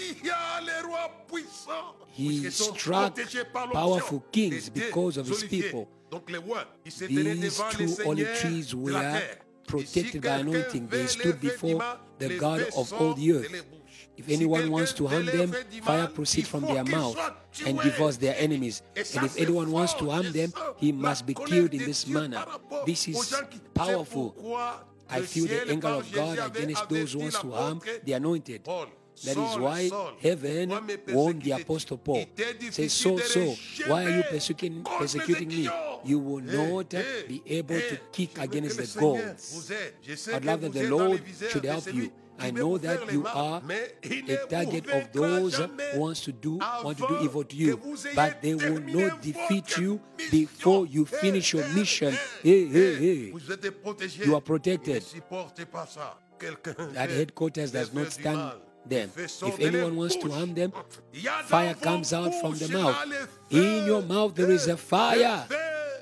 Châtia 1.03 1.09
les 1.09 1.09
rois 1.09 1.25
puissants, 1.27 1.95
He 2.17 2.51
struck 2.51 3.13
protégés 3.15 3.43
par 3.51 3.67
l'onction 3.67 3.81
powerful 3.81 4.21
kings 4.31 4.69
because 4.69 5.17
of 5.17 5.27
his 5.27 5.43
people. 5.43 5.87
Donc 6.11 6.29
les 6.29 6.37
rois, 6.37 6.65
ils 6.85 6.91
se 6.91 7.05
tenaient 7.05 7.35
These 7.35 7.61
two 7.97 8.09
olive 8.09 8.33
trees 8.39 8.75
were 8.75 9.21
protected 9.67 10.21
by 10.21 10.39
anointing. 10.39 10.87
They 10.87 11.07
stood 11.07 11.39
before 11.39 11.81
the 12.19 12.37
God 12.37 12.61
of 12.77 12.93
all 12.93 13.13
the 13.15 13.31
earth. 13.33 13.65
If 14.15 14.29
anyone 14.29 14.69
wants 14.69 14.93
to 14.93 15.07
harm 15.07 15.25
them, 15.25 15.51
fire 15.81 16.07
proceeds 16.07 16.47
from 16.47 16.61
their 16.65 16.83
mouth 16.83 17.17
and 17.65 17.79
devours 17.81 18.17
their 18.19 18.35
enemies. 18.37 18.83
And 18.95 19.25
if 19.25 19.37
anyone 19.39 19.71
wants 19.71 19.95
to 19.95 20.09
harm 20.11 20.31
them, 20.31 20.53
he 20.77 20.91
must 20.91 21.25
be 21.25 21.33
killed 21.33 21.73
in 21.73 21.79
this 21.85 22.05
manner. 22.05 22.45
This 22.85 23.07
is 23.07 23.15
gens 23.15 23.47
qui- 23.49 23.59
c'est 23.59 23.73
powerful. 23.73 24.35
I 25.09 25.21
feel 25.21 25.47
the 25.47 25.67
anger 25.69 25.87
of 25.87 26.11
God 26.11 26.37
against 26.39 26.89
those 26.89 27.13
who 27.13 27.19
want 27.21 27.33
to 27.41 27.51
harm 27.51 27.81
the 28.05 28.13
anointed. 28.13 28.63
That 29.25 29.37
is 29.37 29.57
why 29.57 29.89
heaven 30.21 30.71
warned 31.09 31.41
the 31.43 31.51
apostle 31.51 31.97
Paul. 31.97 32.17
Il 32.17 32.27
t'est 32.27 32.59
Says, 32.71 33.03
difficile 33.03 33.19
so, 33.19 33.55
so, 33.55 33.55
why 33.87 34.05
are 34.05 34.17
you 34.17 34.23
persecuting, 34.23 34.83
persecuting 34.83 35.47
me? 35.47 35.69
You 36.03 36.19
will 36.19 36.41
not 36.41 36.89
be 37.27 37.41
able 37.47 37.79
to 37.79 37.97
kick 38.11 38.37
against 38.39 38.77
the 38.77 38.99
gods. 38.99 39.53
vous 39.53 39.71
aide. 39.71 39.93
Je 40.01 40.15
sais 40.15 40.33
I'd 40.33 40.45
love 40.45 40.61
that 40.61 40.69
the 40.71 40.79
êtes 40.79 40.89
dans 40.89 41.07
les 41.07 41.07
Lord 41.07 41.21
should 41.51 41.65
help 41.65 41.93
you. 41.93 42.11
I 42.39 42.51
know 42.51 42.77
that 42.77 43.11
you 43.11 43.25
are 43.27 43.61
a 43.69 44.47
target 44.49 44.89
of 44.89 45.11
those 45.13 45.55
who 45.55 45.99
wants 45.99 46.21
to 46.21 46.31
do 46.31 46.59
want 46.83 46.97
to 46.97 47.07
do 47.07 47.23
evil 47.23 47.43
to 47.43 47.55
you, 47.55 47.77
que 47.77 47.83
vous 47.83 48.07
ayez 48.07 48.15
but 48.15 48.41
they 48.41 48.55
will 48.55 48.81
not 48.81 49.21
defeat 49.21 49.77
you 49.77 49.99
before 50.31 50.87
you 50.87 51.05
finish 51.05 51.53
your 51.53 51.65
mission. 51.69 52.13
Hey, 52.43 52.67
hey, 52.67 52.95
hey. 52.95 53.31
Vous 53.31 53.51
êtes 53.51 53.69
protégés. 53.81 54.25
You 54.25 54.33
are 54.33 54.41
protected. 54.41 54.95
Ne 54.95 54.99
supportez 54.99 55.65
pas 55.65 55.85
ça. 55.85 56.17
Quelqu'un 56.39 56.73
That 56.93 57.09
headquarters 57.09 57.71
does 57.71 57.93
not 57.93 58.11
stand. 58.11 58.53
Them. 58.87 59.09
Le 59.15 59.23
feu 59.23 59.27
sort 59.27 59.49
If 59.49 59.59
anyone 59.59 59.95
wants 59.95 60.17
to 60.17 60.31
harm 60.31 60.53
them, 60.53 60.71
Il 61.13 61.21
y 61.21 61.27
a 61.27 61.41
dans 61.41 61.47
fire 61.47 61.75
comes 61.79 62.13
out 62.13 62.33
from 62.41 62.53
the 62.57 62.69
mouth. 62.71 62.95
là, 62.95 63.05
le 63.05 63.15
feu. 63.15 63.57
In 63.57 63.85
your 63.87 64.01
mouth 64.01 64.33
there 64.33 64.51
is 64.51 64.67
a 64.67 64.77
fire. 64.77 65.47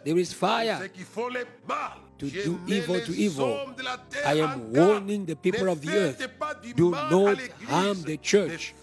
There 0.03 0.17
is 0.17 0.33
fire. 0.33 0.79
C'est 0.81 0.89
qu'il 0.89 1.05
faut 1.05 1.29
le 1.29 1.45
mal. 1.67 2.01
to 2.21 2.29
do 2.29 2.59
evil 2.67 3.01
to 3.01 3.13
evil. 3.13 3.45
hommes 3.45 3.75
de 3.75 3.83
la 3.83 3.97
terre 3.97 4.35
I 4.35 4.41
am 4.41 4.71
warning 4.71 5.25
the 5.25 5.35
people 5.35 5.67
of 5.69 5.81
the 5.81 5.91
earth. 5.91 6.29
Do 6.75 6.91
not 6.91 7.37
harm 7.67 8.03
the 8.03 8.17
church. 8.17 8.75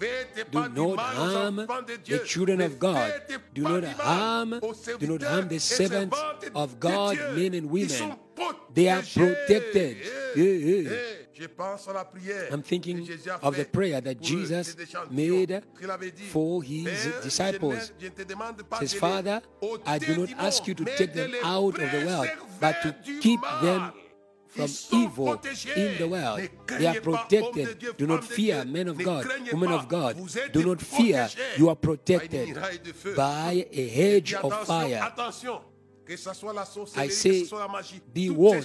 Do 0.51 0.69
not 0.69 0.99
harm 0.99 1.67
the 2.05 2.19
children 2.25 2.61
of 2.61 2.79
God. 2.79 3.13
Do 3.55 3.63
not 3.63 3.85
harm, 3.85 4.61
do 4.99 5.07
not 5.07 5.23
harm 5.23 5.49
the 5.49 5.61
servants 5.61 6.19
of 6.55 6.81
God, 6.81 7.17
men 7.37 7.55
and 7.55 7.71
women. 7.71 8.19
They 8.75 8.89
are 8.89 9.03
protected. 9.03 9.99
Yeah, 11.39 11.47
yeah. 11.47 11.47
Je 11.47 11.47
pense 11.47 11.89
à 11.89 11.93
la 11.93 12.05
prière 12.05 12.53
I'm 12.53 12.63
thinking 12.63 12.99
que 13.01 13.13
Jésus 13.13 13.31
a 13.31 13.39
of 13.43 13.57
the 13.57 13.65
prayer 13.65 14.01
that 14.03 14.15
Jesus 14.21 14.73
eux, 14.73 14.75
des 14.77 14.87
champions. 14.87 15.11
made 15.11 15.63
Il 15.81 15.91
avait 15.91 16.11
dit, 16.11 16.25
for 16.25 16.63
his 16.63 16.87
disciples. 17.23 17.71
je 17.71 17.77
ne- 17.77 18.01
je 18.01 18.05
ne 18.07 18.11
te 18.11 18.23
demande 18.23 18.63
pas 18.65 18.81
Says, 18.81 18.95
Father, 18.99 19.41
I 19.87 19.99
do 19.99 20.17
not 20.17 20.31
ask 20.39 20.67
you 20.67 20.75
to 20.75 20.85
take 20.85 21.13
them 21.13 21.33
out 21.43 21.79
of 21.79 21.91
the 21.91 22.05
world, 22.07 22.29
but 22.61 22.75
to 22.83 22.93
keep 23.21 23.41
them 23.63 23.93
from 24.49 24.67
evil 24.93 25.41
in 25.77 25.99
the 25.99 26.09
world. 26.09 26.41
They 26.67 26.87
are 26.87 26.95
craignez 26.95 27.01
pas, 27.01 27.17
hommes 27.17 27.27
protected. 27.29 27.97
Do 27.99 28.07
not 28.07 28.25
fear, 28.25 28.65
men 28.65 28.89
of 28.89 28.99
God, 28.99 29.27
women 29.53 29.73
of 29.73 29.89
God. 29.89 30.17
Do 30.53 30.65
not 30.65 30.81
fear. 30.81 31.29
You 31.57 31.69
are 31.69 31.77
protected 31.77 32.49
muraille 32.49 32.79
de 32.83 32.93
feu. 32.93 33.15
by 33.15 33.67
a 33.73 33.89
hedge 33.89 34.35
of 34.35 34.53
fire. 34.67 35.03
Attention, 35.03 35.61
que 36.05 36.17
ce 36.17 36.33
soit 36.33 36.53
la 36.53 36.65
I 36.97 37.11
say, 37.11 37.31
que 37.31 37.41
ce 37.45 37.45
soit 37.47 37.61
la 37.61 37.69
magie, 37.69 38.01
be 38.15 38.31
warned, 38.31 38.65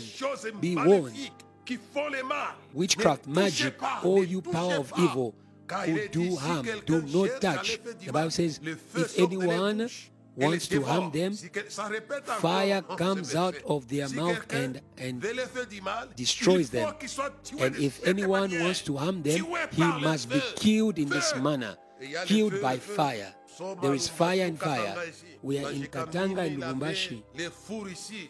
be 0.62 0.76
maléfiques 0.76 1.46
qui 1.66 1.78
font 1.94 2.10
le 2.10 2.24
mal. 2.24 2.56
Witchcraft, 2.74 3.28
magic, 3.28 3.74
all 4.04 4.24
you 4.26 4.42
power 4.42 4.78
of 4.78 4.92
evil 4.98 5.34
who 5.70 6.08
do 6.12 6.36
harm, 6.36 6.66
do 6.86 7.02
not 7.02 7.40
touch. 7.42 7.72
les 7.72 7.78
faire 7.78 7.96
du 7.96 8.06
The 8.08 8.12
Bible 8.14 8.32
says, 8.32 8.60
if 8.64 9.16
sort 9.16 9.30
de 9.30 9.36
leur 9.36 9.42
anyone 9.52 9.78
bouche 9.78 10.12
et 10.38 10.42
les 10.42 10.48
wants 10.48 10.68
to 10.68 10.84
harm 10.84 11.12
them, 11.12 11.34
Si 11.34 11.50
quel- 11.50 11.70
ça 11.72 11.86
répète 11.86 12.24
encore, 12.24 12.40
fire 12.40 12.84
comes 12.98 13.36
out 13.36 13.56
of 13.66 13.88
their 13.88 14.10
mouth 14.10 14.40
and, 14.52 14.74
and 15.00 15.20
veut 15.20 15.34
leur 15.34 15.48
faire 15.48 15.68
du 15.68 15.82
mal, 15.82 16.10
destroys 16.18 16.70
them. 16.70 16.92
qu'il 17.00 17.10
soit 17.10 17.32
tué 17.44 17.64
And 17.66 17.76
if 17.80 18.06
anyone 18.06 18.52
wants 18.62 18.84
to 18.84 18.98
harm 18.98 19.22
them, 19.24 19.46
he 19.72 19.84
must 20.02 20.30
be 20.30 20.42
killed 20.56 20.98
in 21.00 21.06
this 21.10 21.34
manner, 21.42 21.76
Et 22.02 22.06
il 22.06 22.12
y 22.12 22.16
a 22.18 22.22
le 22.22 22.28
killed 22.28 22.62
by 22.62 22.78
fire. 22.78 23.34
There 23.82 23.94
is 23.94 24.10
fire 24.10 24.48
and 24.48 24.58
fire. 24.58 24.96
We 25.44 25.60
are 25.64 25.72
in 25.72 25.86
Katanga 25.86 26.42
and 26.42 26.58
Lubumbashi. 26.58 27.24
Les 27.38 27.50
fours 27.52 27.92
ici. 27.92 28.30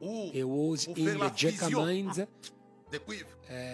Où 0.00 0.30
It 0.34 0.44
was 0.44 0.86
in 0.96 1.18
the 1.18 1.30
Gécamines, 1.36 2.26
de 2.92 2.98
cuivre. 2.98 3.26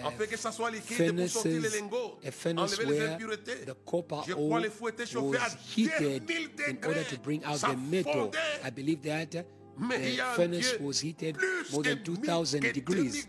en 0.03 0.11
que 0.11 0.37
ça 0.37 0.51
soit 0.51 0.71
liquide 0.71 1.15
pour 1.15 1.29
sortir 1.29 1.51
les 1.61 1.69
furnaces, 1.69 1.81
lingots, 1.81 2.19
a 2.25 2.31
furnace 2.31 2.73
enlever 2.79 2.85
les 2.85 3.25
where 3.25 3.65
the 3.65 3.75
copper 3.85 4.15
Je 4.27 4.33
ore 4.33 4.47
crois 4.47 4.59
les 4.59 4.69
fous 4.69 4.89
étaient 4.89 5.05
chauffés 5.05 5.37
à 5.37 5.43
was 5.43 5.57
heated 5.77 6.25
10 6.25 6.33
000 6.57 6.69
in 6.69 6.87
order 6.87 7.03
to 7.03 7.17
bring 7.23 7.43
out 7.43 7.59
the 7.59 7.77
metal. 7.91 8.31
I 8.65 8.71
believe 8.71 9.01
that 9.03 9.35
y 9.35 10.17
the 10.17 10.23
furnace 10.35 10.77
was 10.79 11.01
heated 11.01 11.37
more 11.71 11.83
than 11.83 12.03
2000 12.03 12.61
mille 12.61 12.73
degrees. 12.73 13.27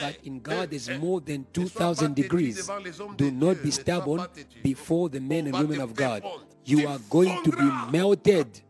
But 0.00 0.16
in 0.24 0.40
God, 0.40 0.62
Eh, 0.62 0.66
there's 0.70 0.88
eh, 0.88 0.98
more 0.98 1.20
than 1.20 1.44
2,000 1.52 2.14
degrees. 2.14 2.56
devant 2.56 2.80
les 2.82 2.98
hommes 3.00 3.16
Do 3.16 3.30
not 3.30 3.62
be 3.62 3.70
stubborn 3.70 4.26
before 4.62 5.10
the 5.10 5.20
men 5.20 5.46
and 5.46 5.58
women 5.58 5.80
of 5.80 5.94
God. 5.94 6.22
You 6.64 6.88
are 6.88 6.98
going 7.10 7.42
to 7.44 7.50
be 7.50 7.70
melted. 7.92 8.62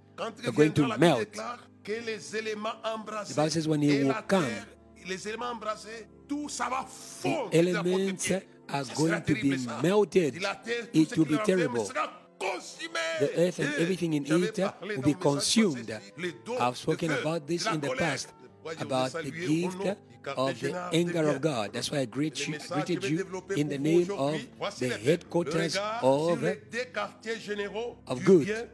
You're 0.42 0.52
going 0.52 0.72
to 0.72 0.82
viendra, 0.82 0.88
la 0.88 0.96
Bible 0.96 1.06
melt. 1.06 1.28
déclare 1.30 1.58
que 1.82 2.00
les 2.04 2.36
éléments 2.36 2.74
embrasés 2.84 3.34
The 3.34 3.36
Bible 3.36 3.50
says 3.50 3.68
when 3.68 3.82
he 3.82 4.04
will 4.04 4.14
come, 4.26 4.44
les 5.06 5.28
éléments 5.28 5.58
tout 6.28 6.48
ça 6.48 6.68
va 6.68 6.84
The 6.84 7.22
fondre. 7.22 7.50
elements 7.52 8.30
are 8.68 8.84
going 8.96 9.20
to 9.22 9.34
be 9.34 9.56
melted. 9.82 10.42
It 10.92 11.16
will 11.16 11.26
be 11.26 11.38
terrible. 11.38 11.90
The 13.20 13.30
earth 13.36 13.58
and 13.58 13.74
everything 13.74 14.14
in 14.14 14.24
it 14.24 14.58
eh, 14.58 14.70
will 14.80 15.02
be 15.02 15.14
consumed. 15.14 15.90
I've 16.58 16.76
spoken 16.76 17.10
about 17.12 17.46
this 17.46 17.66
in 17.66 17.80
the 17.80 17.94
past, 17.96 18.32
about 18.78 19.12
the 19.12 19.30
gift 19.30 19.84
eh, 19.84 19.94
of 20.36 20.58
the 20.60 20.74
anger 20.92 21.28
of 21.28 21.40
God. 21.40 21.72
That's 21.72 21.90
why 21.90 21.98
I 21.98 22.04
greet 22.06 22.46
you, 22.46 22.58
greeted 22.70 23.04
you 23.04 23.44
in 23.56 23.68
the 23.68 23.78
name 23.78 24.10
of 24.12 24.40
the 24.78 24.88
headquarters 24.88 25.76
of, 25.76 26.42
of 28.06 28.24
good. 28.24 28.70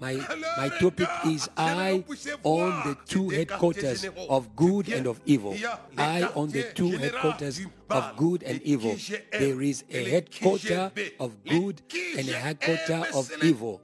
My, 0.00 0.14
my 0.56 0.68
topic 0.80 1.08
is 1.26 1.48
Eye 1.56 2.04
on 2.42 2.88
the 2.88 2.96
two 3.06 3.28
headquarters 3.30 4.04
of 4.28 4.54
good 4.56 4.88
and 4.88 5.06
of 5.06 5.20
evil. 5.24 5.56
Eye 5.96 6.28
on 6.34 6.50
the 6.50 6.64
two 6.74 6.90
headquarters 6.90 7.60
of 7.90 8.16
good 8.16 8.42
and 8.42 8.60
evil. 8.62 8.96
There 9.32 9.62
is 9.62 9.84
a 9.90 10.04
headquarter 10.04 10.90
of 11.20 11.42
good 11.44 11.82
and 12.18 12.28
a 12.28 12.32
headquarter 12.32 13.04
of 13.14 13.30
evil. 13.42 13.80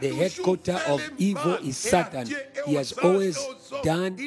The 0.00 0.14
headquarter 0.14 0.80
of 0.86 1.02
evil 1.16 1.54
is 1.54 1.76
Satan. 1.76 2.28
He 2.66 2.74
has 2.74 2.92
always 2.92 3.38
done 3.82 4.18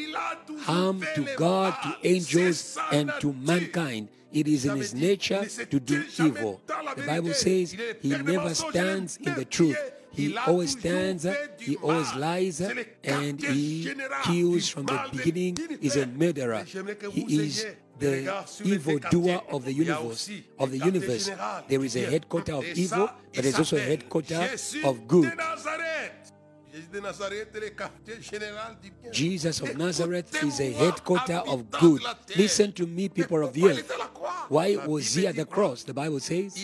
harm 0.62 1.06
to 1.16 1.28
God, 1.36 1.76
to 1.84 1.98
angels, 2.04 2.78
and 2.92 3.12
to 3.20 3.34
mankind. 3.34 4.10
It 4.32 4.48
is 4.48 4.66
in 4.66 4.78
his 4.78 4.96
nature 4.96 5.46
to 5.46 5.80
do 5.80 6.04
evil. 6.20 6.60
The 6.66 7.04
Bible 7.06 7.34
says 7.34 7.76
he 8.02 8.10
never 8.10 8.56
stands 8.56 9.18
in 9.18 9.36
the 9.36 9.46
truth. 9.46 9.78
He 10.14 10.38
always 10.38 10.72
stands, 10.72 11.26
he 11.60 11.76
always 11.78 12.14
lies, 12.16 12.62
and 13.04 13.42
he 13.42 13.94
kills 14.24 14.70
from 14.70 14.86
the 14.86 15.10
beginning. 15.12 15.58
Is 15.82 15.96
a 15.98 16.06
murderer. 16.06 16.64
He 17.12 17.42
is 17.42 17.66
the 18.00 18.46
evil 18.64 19.00
doer 19.00 19.42
of 19.50 19.66
the 19.66 19.74
universe. 19.74 20.30
Of 20.60 20.72
the 20.72 20.80
universe, 20.80 21.30
there 21.68 21.84
is 21.84 21.96
a 21.96 22.06
headquarter 22.06 22.54
of 22.54 22.66
evil, 22.66 23.10
but 23.34 23.44
there's 23.44 23.58
also 23.58 23.78
a 23.78 23.82
headquarter 23.82 24.50
of 24.84 25.08
good. 25.08 25.32
Jesus 29.12 29.62
of 29.62 29.78
Nazareth 29.78 30.44
is 30.44 30.60
a 30.60 30.72
headquarter 30.72 31.42
of 31.48 31.70
good. 31.70 32.02
Listen 32.36 32.72
to 32.74 32.88
me, 32.88 33.10
people 33.10 33.44
of 33.44 33.54
the 33.54 33.68
earth. 33.68 33.92
Why 34.50 34.76
was 34.78 35.14
he 35.14 35.28
at 35.28 35.36
the 35.36 35.46
cross? 35.46 35.84
The 35.84 35.94
Bible 35.94 36.20
says 36.20 36.56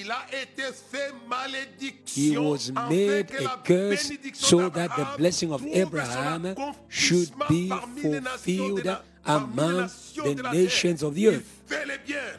he 2.06 2.38
was 2.38 2.72
made 2.90 3.32
a 3.32 3.58
curse 3.64 4.12
so 4.34 4.70
that 4.70 4.96
the 4.96 5.08
blessing 5.18 5.54
of 5.54 5.66
Abraham 5.66 6.56
should 6.88 7.32
be 7.48 7.70
fulfilled 7.70 8.98
among 9.26 9.90
the 10.16 10.50
nations 10.52 11.04
of 11.04 11.14
the 11.14 11.28
earth. 11.28 11.62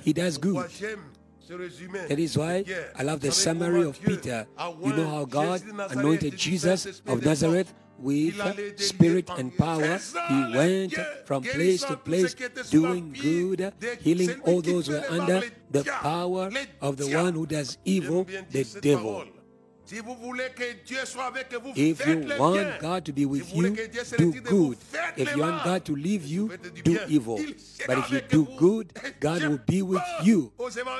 He 0.02 0.12
does 0.12 0.38
good. 0.38 0.68
That 2.08 2.18
is 2.18 2.38
why 2.38 2.64
I 2.96 3.02
love 3.02 3.20
the 3.20 3.32
summary 3.32 3.84
of 3.84 4.00
Peter. 4.00 4.46
You 4.84 4.92
know 4.94 5.08
how 5.08 5.24
God 5.24 5.62
anointed 5.90 6.36
Jesus 6.36 7.02
of 7.06 7.24
Nazareth 7.24 7.74
with 7.98 8.34
spirit 8.80 9.28
and 9.36 9.56
power. 9.56 9.98
He 10.28 10.56
went 10.56 10.94
from 11.26 11.42
place 11.42 11.82
to 11.82 11.96
place 11.96 12.34
doing 12.70 13.12
good, 13.12 13.72
healing 14.00 14.40
all 14.46 14.62
those 14.62 14.86
who 14.86 14.94
were 14.94 15.06
under 15.10 15.42
the 15.70 15.84
power 15.84 16.50
of 16.80 16.96
the 16.96 17.08
one 17.16 17.34
who 17.34 17.46
does 17.46 17.78
evil, 17.84 18.24
the 18.24 18.64
devil. 18.80 19.24
If 21.76 22.06
you 22.06 22.38
want 22.38 22.80
God 22.80 23.04
to 23.04 23.12
be 23.12 23.26
with 23.26 23.54
you, 23.54 23.76
do 24.16 24.32
good. 24.40 24.78
If 25.16 25.34
you 25.34 25.42
want 25.42 25.64
God 25.64 25.84
to 25.86 25.96
leave 25.96 26.24
you, 26.24 26.56
do 26.84 27.00
evil. 27.08 27.40
But 27.86 27.98
if 27.98 28.10
you 28.10 28.20
do 28.20 28.46
good, 28.56 28.92
God 29.18 29.42
will 29.42 29.58
be 29.58 29.82
with 29.82 30.02
you. 30.22 30.52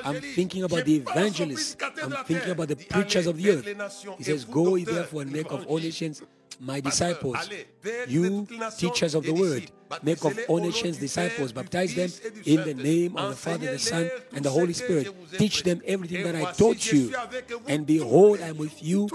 I'm 0.05 0.21
thinking 0.21 0.65
about 0.65 0.85
the 0.85 0.97
evangelists. 0.97 1.77
I'm 2.03 2.25
thinking 2.25 2.51
about 2.51 2.69
the 2.69 2.77
preachers 2.77 3.27
of 3.27 3.37
the 3.37 3.51
earth. 3.51 3.67
He 4.19 4.25
says, 4.25 4.45
Go 4.45 4.77
therefore 4.79 5.23
and 5.23 5.33
make 5.33 5.51
of 5.51 5.67
all 5.67 5.79
nations 5.79 6.23
my 6.61 6.81
disciples. 6.81 7.49
You, 8.07 8.47
teachers 8.77 9.15
of 9.15 9.25
the 9.25 9.33
word, 9.33 9.71
make 10.03 10.23
of 10.25 10.39
all 10.49 10.59
nations 10.59 10.99
disciples, 10.99 11.53
baptize 11.53 11.95
them 11.95 12.11
in 12.45 12.63
the 12.65 12.75
name 12.75 13.17
of 13.17 13.31
the 13.31 13.37
Father, 13.37 13.73
the 13.73 13.79
Son, 13.79 14.11
and 14.33 14.45
the 14.45 14.51
Holy 14.51 14.75
Spirit. 14.75 15.09
Teach 15.39 15.63
them 15.63 15.81
everything 15.87 16.23
that 16.25 16.37
I 16.37 16.53
taught 16.53 16.93
you. 16.93 17.13
And 17.67 17.87
behold, 17.87 18.41
I'm 18.41 18.59
with 18.59 18.83
you 18.83 19.09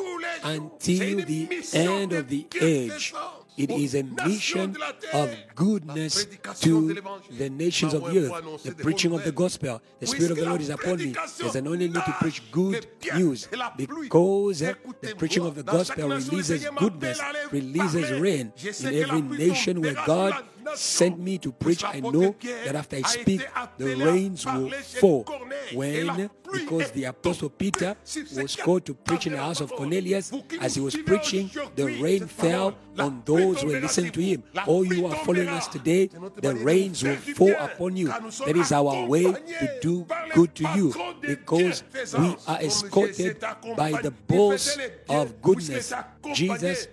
until 0.44 1.22
the 1.26 1.64
end 1.74 2.14
of 2.14 2.28
the 2.28 2.48
age. 2.60 3.14
It 3.58 3.72
is 3.72 3.96
a 3.96 4.04
mission 4.04 4.76
of 5.14 5.36
goodness 5.56 6.26
to 6.62 6.94
the 7.32 7.50
nations 7.50 7.94
of 7.94 8.04
the 8.04 8.26
earth, 8.26 8.64
the 8.64 8.76
preaching 8.76 9.14
of 9.14 9.24
the 9.24 9.32
gospel. 9.32 9.82
The 10.00 10.08
Spirit 10.08 10.32
of 10.32 10.38
the 10.38 10.46
Lord 10.46 10.62
is 10.62 10.70
upon 10.70 10.98
me. 10.98 11.16
There's 11.40 11.56
anointing 11.56 11.94
me 11.94 12.02
to 12.02 12.16
preach 12.20 12.42
good 12.52 12.88
news 13.16 13.48
because 13.78 14.60
the 14.60 15.16
preaching 15.18 15.46
of 15.46 15.56
the 15.56 15.64
gospel 15.64 16.10
releases 16.10 16.68
goodness, 16.70 17.22
releases 17.52 18.12
rain 18.20 18.52
in 18.82 18.96
every 19.04 19.22
nation 19.22 19.82
where 19.82 19.96
God 20.06 20.44
sent 20.74 21.20
me 21.20 21.38
to 21.38 21.52
preach, 21.52 21.84
I 21.84 22.00
know 22.00 22.36
that 22.66 22.76
after 22.76 22.98
I 22.98 23.02
speak, 23.04 23.48
the 23.78 23.96
rains 23.96 24.46
will 24.46 24.70
fall. 24.72 25.26
When, 25.74 26.30
because 26.52 26.92
the 26.92 27.06
Apostle 27.06 27.50
Peter 27.50 27.96
was 28.36 28.56
called 28.56 28.86
to 28.86 28.94
preach 28.94 29.28
in 29.28 29.34
the 29.34 29.40
house 29.40 29.62
of 29.62 29.72
Cornelius, 29.72 30.32
as 30.62 30.76
he 30.76 30.82
was 30.82 30.96
preaching, 30.96 31.50
the 31.76 31.86
rain 32.02 32.28
fell 32.28 32.76
on 32.98 33.22
those 33.26 33.62
who 33.62 33.70
listened 33.70 34.14
to 34.14 34.22
him. 34.22 34.44
All 34.66 34.86
you 34.86 35.08
are 35.08 35.16
following 35.26 35.50
us 35.50 35.68
today, 35.68 36.10
the 36.38 36.56
rains 36.56 37.04
will 37.04 37.16
fall 37.16 37.54
upon 37.60 37.98
you. 37.98 38.08
That 38.08 38.56
is 38.56 38.72
our 38.72 39.06
way 39.06 39.24
to 39.24 39.80
do 39.82 40.08
good 40.34 40.56
to 40.56 40.70
you, 40.76 40.94
because 41.22 41.84
we 42.18 42.36
are 42.48 42.62
escorted 42.62 43.44
by 43.76 44.00
the 44.02 44.12
balls 44.12 44.78
of 45.10 45.42
goodness. 45.42 45.94
Jesus 46.34 46.88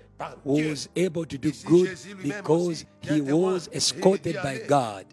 who 0.44 0.68
was 0.68 0.88
able 0.96 1.24
to 1.24 1.38
do 1.38 1.52
good 1.64 1.98
because 2.22 2.84
he 3.00 3.20
was 3.20 3.68
escorted 3.72 4.36
by 4.42 4.58
God. 4.66 5.06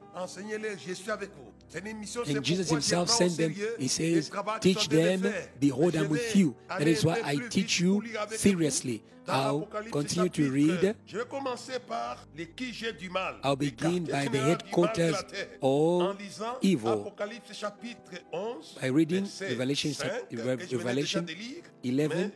And 2.28 2.44
Jesus 2.44 2.70
himself 2.70 3.10
sent 3.10 3.38
them, 3.38 3.56
he 3.78 3.88
says, 3.88 4.32
Teach 4.60 4.90
them, 4.90 5.34
behold, 5.60 5.96
I'm 5.96 6.10
with 6.10 6.36
you. 6.36 6.56
That 6.68 6.88
is 6.88 7.06
why 7.06 7.22
I 7.24 7.36
teach 7.50 7.80
you 7.80 8.04
seriously. 8.30 9.04
I'll 9.30 9.62
continue 9.92 10.30
to 10.30 10.52
read. 10.52 10.96
I'll 13.44 13.56
begin 13.56 14.06
by 14.06 14.26
the 14.26 14.40
headquarters 14.40 15.24
of 15.62 16.18
evil 16.62 17.14
by 18.82 18.88
reading 18.88 19.28
Revelation, 19.42 19.94
Revelation 20.72 21.28
11 21.84 22.32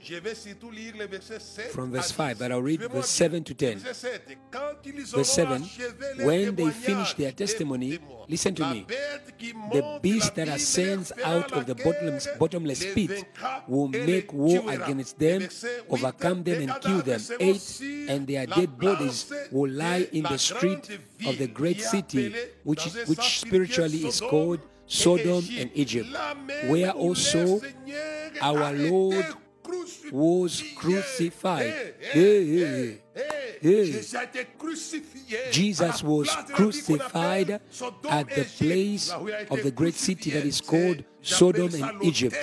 from 1.71 1.91
verse 1.91 2.11
5, 2.11 2.39
but 2.39 2.51
I'll 2.51 2.61
read 2.61 2.81
verse 2.81 3.09
7 3.09 3.43
to 3.43 3.53
10. 3.53 3.79
Verse 3.79 5.29
7 5.29 5.61
When 6.23 6.55
they 6.55 6.69
finish 6.69 7.13
their 7.15 7.31
testimony, 7.31 7.99
listen 8.27 8.55
to 8.55 8.65
me. 8.73 8.85
The 9.71 9.99
beast 10.01 10.35
that 10.35 10.47
ascends 10.47 11.11
out 11.23 11.51
of 11.51 11.65
the 11.65 11.75
bottomless, 11.75 12.27
bottomless 12.39 12.85
pit 12.93 13.25
will 13.67 13.87
make 13.89 14.31
war 14.31 14.63
against 14.67 15.19
them, 15.19 15.47
overcome 15.89 16.43
them, 16.43 16.61
and 16.69 16.81
kill 16.83 17.01
them, 17.01 17.21
eight, 17.39 17.81
and 18.09 18.27
their 18.27 18.45
dead 18.45 18.77
bodies 18.77 19.31
will 19.51 19.71
lie 19.71 20.07
in 20.11 20.23
the 20.23 20.37
street 20.37 20.89
of 21.25 21.37
the 21.37 21.47
great 21.47 21.81
city, 21.81 22.33
which, 22.63 22.85
which 23.07 23.39
spiritually 23.39 24.05
is 24.05 24.19
called 24.19 24.59
Sodom 24.85 25.43
and 25.57 25.71
Egypt, 25.73 26.09
where 26.67 26.91
also 26.91 27.61
our 28.41 28.73
Lord 28.73 29.25
was 30.11 30.63
crucified. 30.75 31.73
Hey, 31.99 32.45
hey, 32.45 32.99
hey. 33.61 34.01
Jesus 35.51 36.03
was 36.03 36.29
crucified 36.51 37.49
at 37.49 38.29
the 38.29 38.45
place 38.57 39.09
of 39.09 39.63
the 39.63 39.71
great 39.71 39.95
city 39.95 40.31
that 40.31 40.45
is 40.45 40.59
called 40.59 41.03
Sodom 41.21 41.73
and 41.73 42.03
Egypt. 42.03 42.35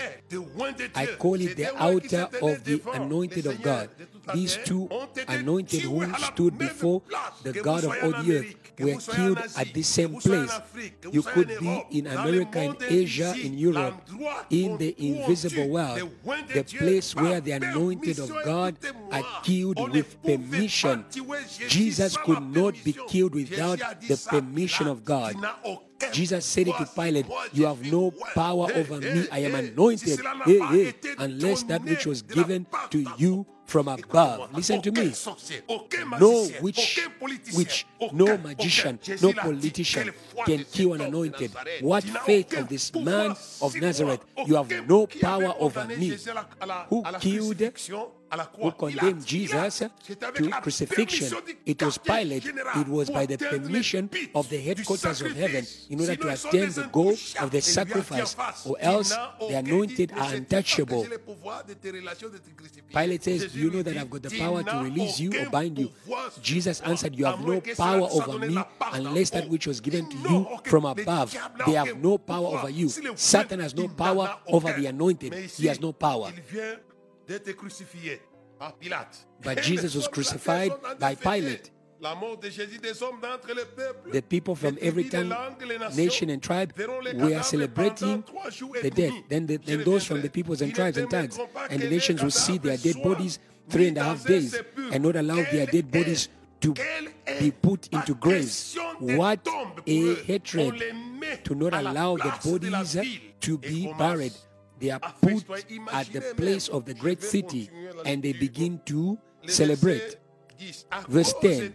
I 0.95 1.07
call 1.19 1.41
it 1.41 1.57
the 1.57 1.77
altar 1.79 2.29
of 2.43 2.65
the 2.65 2.81
anointed 2.93 3.47
of 3.47 3.61
God 3.63 3.91
these 4.35 4.59
two 4.65 4.89
anointed 5.29 5.83
who 5.83 6.13
stood 6.15 6.59
before 6.59 7.03
the 7.43 7.53
God 7.53 7.85
of 7.85 7.97
all 8.03 8.23
the 8.23 8.39
earth 8.39 8.55
were 8.79 8.97
killed 9.15 9.39
at 9.57 9.73
the 9.75 9.83
same 9.83 10.15
place. 10.17 10.53
You 11.11 11.23
could 11.23 11.49
be 11.59 11.85
in 11.91 12.07
America, 12.07 12.63
in 12.63 12.77
Asia, 12.89 13.35
in 13.37 13.59
Europe, 13.59 13.95
in 14.51 14.79
the 14.79 14.95
invisible 14.99 15.69
world, 15.69 16.11
the 16.53 16.65
place 16.65 17.15
where 17.15 17.41
the 17.41 17.53
anointed 17.53 18.19
of 18.19 18.33
God 18.45 18.77
are 19.13 19.25
killed 19.43 19.79
with 19.91 20.23
permission. 20.23 21.05
Jesus 21.69 22.17
could 22.17 22.43
not 22.43 22.75
be 22.85 22.93
killed 23.09 23.35
without 23.35 23.79
the 24.01 24.17
permission 24.29 24.87
of 24.87 25.05
God. 25.05 25.37
Jesus 26.13 26.45
said 26.45 26.69
it 26.69 26.77
to 26.79 26.87
Pilate, 26.87 27.27
You 27.53 27.67
have 27.67 27.83
no 27.91 28.13
power 28.35 28.69
over 28.75 29.01
me. 29.01 29.27
I 29.31 29.41
am 29.41 29.55
anointed. 29.55 30.21
Hey, 30.45 30.59
hey, 30.59 30.95
unless 31.19 31.63
that 31.65 31.83
which 31.85 32.07
was 32.07 32.23
given 32.23 32.67
to 32.91 33.05
you 33.19 33.47
from 33.71 33.89
above. 33.89 34.53
Listen 34.53 34.83
to 34.83 34.91
me. 34.91 35.13
No 36.19 36.49
witch, 36.61 37.01
witch, 37.55 37.87
no 38.13 38.37
magician, 38.39 38.99
no 39.23 39.33
politician 39.33 40.13
can 40.45 40.65
kill 40.65 40.95
an 40.95 41.03
anointed. 41.03 41.53
What 41.81 42.05
faith 42.05 42.57
of 42.57 42.69
this 42.69 42.93
man 42.95 43.37
of 43.63 43.75
Nazareth? 43.77 44.21
You 44.47 44.57
have 44.57 44.89
no 44.89 45.07
power 45.07 45.55
over 45.59 45.85
me. 45.87 46.17
Who 46.89 47.05
killed 47.21 47.63
who 48.61 48.73
condemned 48.73 49.27
Jesus 49.27 49.83
to 50.35 50.51
crucifixion. 50.63 51.37
It 51.67 51.83
was 51.83 51.99
Pilate, 51.99 52.47
it 52.47 52.89
was 52.89 53.11
by 53.11 53.27
the 53.27 53.39
permission 53.39 54.11
of 54.35 54.49
the 54.49 54.59
headquarters 54.59 55.21
of 55.23 55.33
heaven 55.37 55.67
in 55.89 56.01
order 56.01 56.17
to 56.17 56.29
attain 56.29 56.71
the 56.71 56.89
goal 56.93 57.17
of 57.41 57.51
the 57.51 57.61
sacrifice, 57.61 58.37
or 58.67 58.77
else 58.81 59.11
the 59.41 59.55
anointed 59.55 60.13
are 60.17 60.35
untouchable. 60.35 61.07
Pilate 62.93 63.25
says, 63.25 63.53
Do 63.53 63.59
you 63.59 63.71
know 63.71 63.83
that 63.83 63.97
I've 63.97 64.11
got 64.11 64.23
the 64.23 64.39
power 64.39 64.63
to 64.63 64.79
release 64.85 65.21
you 65.21 65.31
or 65.41 65.51
bind 65.51 65.79
you? 65.79 65.91
Jesus 66.43 66.81
answered, 66.81 67.15
You 67.17 67.25
have 67.27 67.45
no 67.45 67.61
power 67.77 68.09
over 68.11 68.39
me 68.39 68.59
unless 68.93 69.31
that 69.31 69.49
which 69.49 69.67
was 69.67 69.81
given 69.81 70.09
to 70.09 70.17
you 70.17 70.59
from 70.65 70.85
above. 70.85 71.37
They 71.67 71.73
have 71.73 71.97
no 71.99 72.19
power 72.19 72.59
over 72.59 72.71
you. 72.71 72.89
Satan 72.89 73.61
has 73.61 73.75
no 73.75 73.89
power 73.89 74.37
over 74.47 74.73
the 74.73 74.87
anointed, 74.87 75.35
he 75.35 75.67
has 75.67 75.81
no 75.81 75.93
power. 75.93 76.33
But 79.43 79.63
Jesus 79.63 79.95
was 79.95 80.09
crucified 80.09 80.73
by 80.99 81.15
Pilate. 81.15 81.71
The 82.01 84.25
people 84.27 84.55
from 84.55 84.79
every 84.81 85.05
time, 85.05 85.35
nation, 85.95 86.31
and 86.31 86.43
tribe 86.43 86.73
we 87.15 87.35
are 87.35 87.43
celebrating 87.43 88.25
the 88.83 88.91
death. 88.91 89.13
Then, 89.29 89.47
the, 89.47 89.59
then 89.59 89.85
those 89.85 90.07
from 90.07 90.23
the 90.23 90.31
peoples 90.31 90.63
and 90.63 90.75
tribes 90.75 90.97
and 90.97 91.11
tongues 91.11 91.39
and 91.69 91.83
the 91.83 91.91
nations 91.91 92.23
will 92.23 92.31
see 92.31 92.57
their 92.59 92.79
dead 92.79 93.03
bodies 93.03 93.39
three 93.69 93.89
and 93.89 93.99
a 93.99 94.03
half 94.03 94.25
days 94.25 94.59
and 94.93 95.05
not 95.05 95.17
allow 95.17 95.37
their 95.37 95.67
dead 95.67 95.91
bodies 95.91 96.29
to 96.61 96.75
be 97.39 97.51
put 97.51 97.89
into 97.89 98.15
graves. 98.15 98.77
What 98.99 99.47
a 99.87 100.15
hatred 100.25 100.83
to 101.45 101.55
not 101.55 101.75
allow 101.75 102.17
the 102.17 102.33
bodies 102.45 102.97
to 103.41 103.59
be 103.59 103.93
buried 103.99 104.33
they 104.81 104.91
are 104.91 105.01
put 105.01 105.45
at 105.93 106.07
the 106.13 106.35
place 106.37 106.69
of 106.69 106.85
the 106.85 106.95
great 106.95 107.23
city 107.23 107.71
and 108.05 108.23
they 108.23 108.33
begin 108.33 108.81
to 108.87 109.19
celebrate. 109.47 110.17
Verse 111.09 111.35
10 111.41 111.75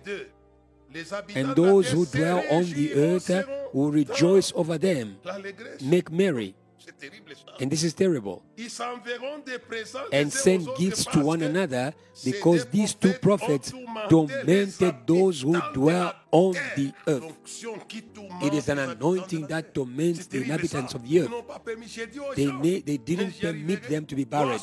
And 1.36 1.56
those 1.56 1.92
who 1.92 2.06
dwell 2.06 2.44
on 2.52 2.66
the 2.66 2.94
earth 2.94 3.30
will 3.74 3.92
rejoice 3.92 4.52
over 4.56 4.78
them, 4.78 5.18
make 5.82 6.12
merry. 6.12 6.56
And 7.60 7.72
this 7.72 7.84
is 7.84 7.94
terrible. 7.94 8.44
And 10.12 10.32
send 10.32 10.68
gifts 10.78 11.06
to 11.06 11.20
one 11.20 11.42
another 11.42 11.94
because 12.24 12.66
these 12.66 12.94
two 12.94 13.14
prophets 13.14 13.74
tormented 14.10 14.96
those 15.08 15.42
who 15.42 15.60
dwell 15.74 16.14
on 16.36 16.54
the 16.76 16.92
earth. 17.08 17.24
It 18.42 18.54
is 18.54 18.68
an 18.68 18.80
anointing 18.80 19.48
that 19.48 19.74
torments 19.74 20.28
the 20.28 20.40
inhabitants 20.40 20.94
of 20.94 21.08
the 21.08 21.22
earth. 21.22 21.32
They, 22.36 22.82
they 22.82 22.98
didn't 22.98 23.40
permit 23.40 23.84
them 23.84 24.06
to 24.06 24.16
be 24.16 24.26
buried. 24.26 24.60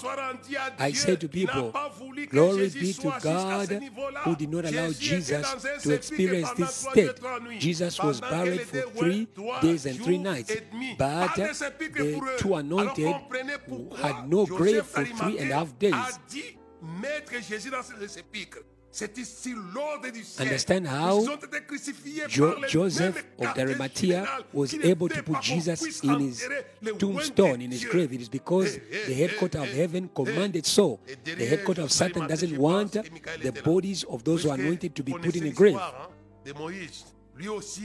I 0.79 0.93
say 0.93 1.17
to 1.17 1.29
people, 1.29 1.73
glory 2.29 2.69
be 2.69 2.93
to 2.93 3.15
God 3.23 3.69
who 4.25 4.37
did 4.37 4.51
not 4.51 4.67
allow 4.67 4.91
Jesus 4.91 5.47
to 5.83 5.93
experience 5.95 6.51
this 6.53 6.75
state. 6.75 7.19
Jesus 7.59 7.99
was 7.99 8.21
buried 8.21 8.61
for 8.63 8.83
three 8.91 9.29
days 9.63 9.87
and 9.87 9.99
three 9.99 10.19
nights, 10.19 10.53
but 10.99 11.35
the 11.37 12.37
two 12.39 12.55
anointed 12.55 13.15
had 13.97 14.29
no 14.29 14.45
grave 14.45 14.85
for 14.85 15.05
three 15.05 15.39
and 15.39 15.51
a 15.51 15.55
half 15.55 15.79
days. 15.79 16.19
Understand 20.39 20.87
how 20.87 21.25
jo- 22.29 22.63
Joseph 22.69 23.25
of 23.39 23.59
Arimathea 23.59 24.45
was 24.53 24.75
able 24.75 25.09
to 25.09 25.23
put 25.23 25.41
Jesus 25.41 26.03
in 26.03 26.21
his 26.21 26.47
tombstone, 26.99 27.63
in 27.63 27.71
his 27.71 27.85
grave. 27.85 28.13
It 28.13 28.21
is 28.21 28.29
because 28.29 28.79
the 29.07 29.15
headquarter 29.15 29.61
of 29.61 29.73
heaven 29.73 30.11
commanded 30.15 30.67
so. 30.67 31.01
The 31.25 31.47
headquarter 31.47 31.83
of 31.83 31.93
Satan 31.93 32.27
doesn't 32.29 32.57
want 32.59 32.93
the 32.93 33.53
bodies 33.65 34.05
of 34.05 34.25
those 34.25 34.43
who 34.45 34.51
are 34.51 34.59
anointed 34.59 34.95
to 34.95 35.03
be 35.03 35.13
put 35.13 35.37
in 35.37 35.47
a 35.47 35.51
grave. 35.51 35.79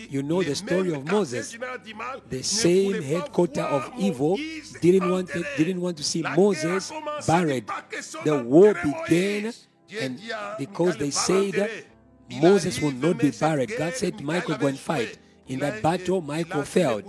You 0.10 0.24
know 0.24 0.44
the 0.44 0.56
story 0.56 0.94
of 0.94 1.06
Moses. 1.06 1.58
The 2.30 2.44
same 2.44 3.02
headquarter 3.02 3.62
of 3.62 3.94
evil 3.98 4.38
didn't 4.82 5.10
want, 5.10 5.30
to, 5.30 5.46
didn't 5.58 5.80
want 5.80 5.96
to 5.98 6.04
see 6.04 6.22
Moses 6.22 6.92
buried. 7.26 7.66
The 8.26 8.44
war 8.44 8.74
began 8.74 9.54
and 10.00 10.20
because 10.58 10.98
they 10.98 11.12
said 11.12 11.86
Moses 12.30 12.82
will 12.82 12.92
not 12.92 13.18
be 13.20 13.32
buried, 13.32 13.72
God 13.78 13.94
said 13.94 14.18
to 14.18 14.24
Michael, 14.24 14.58
Go 14.58 14.68
and 14.68 14.80
fight. 14.80 15.18
In 15.48 15.60
that 15.60 15.82
battle, 15.82 16.22
Michael 16.22 16.64
failed. 16.64 17.04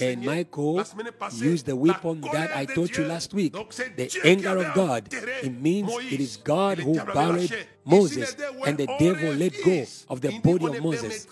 And 0.00 0.24
Michael 0.24 0.84
used 1.32 1.66
the 1.66 1.76
weapon 1.76 2.20
that 2.32 2.56
I 2.56 2.64
taught 2.64 2.96
you 2.96 3.04
last 3.04 3.32
week. 3.34 3.52
The 3.52 4.20
anger 4.24 4.58
of 4.58 4.74
God. 4.74 5.08
It 5.12 5.60
means 5.60 5.90
it 6.10 6.20
is 6.20 6.36
God 6.36 6.78
who 6.78 6.94
buried 6.94 7.54
Moses, 7.84 8.34
and 8.66 8.78
the 8.78 8.86
devil 8.98 9.32
let 9.34 9.52
go 9.62 9.84
of 10.08 10.20
the 10.20 10.38
body 10.38 10.66
of 10.66 10.82
Moses. 10.82 11.26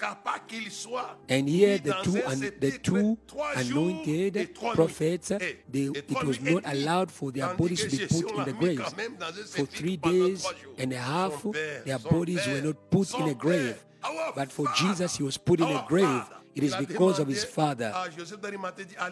And 1.28 1.48
here 1.48 1.78
the 1.78 1.94
two 2.04 2.12
the 2.60 2.78
two 2.78 3.18
anointed 3.56 4.54
prophets, 4.74 5.28
they, 5.28 5.56
it 5.84 6.24
was 6.24 6.40
not 6.40 6.62
allowed 6.66 7.10
for 7.10 7.32
their 7.32 7.54
bodies 7.54 7.84
to 7.86 7.96
be 7.96 8.06
put 8.06 8.30
in 8.32 8.44
the 8.44 8.52
grave 8.52 8.80
For 9.50 9.66
three 9.66 9.96
days 9.96 10.46
and 10.78 10.92
a 10.92 10.98
half, 10.98 11.42
their 11.84 11.98
bodies 11.98 12.46
were 12.46 12.60
not 12.60 12.90
put 12.90 13.14
in 13.14 13.28
a 13.28 13.34
grave. 13.34 13.82
But 14.34 14.50
for 14.50 14.66
Jesus, 14.76 15.16
he 15.16 15.22
was 15.22 15.36
put 15.36 15.60
in 15.60 15.66
a 15.68 15.84
grave. 15.88 16.24
It 16.54 16.64
is 16.64 16.76
because 16.76 17.18
of 17.18 17.28
his 17.28 17.44
father. 17.44 17.92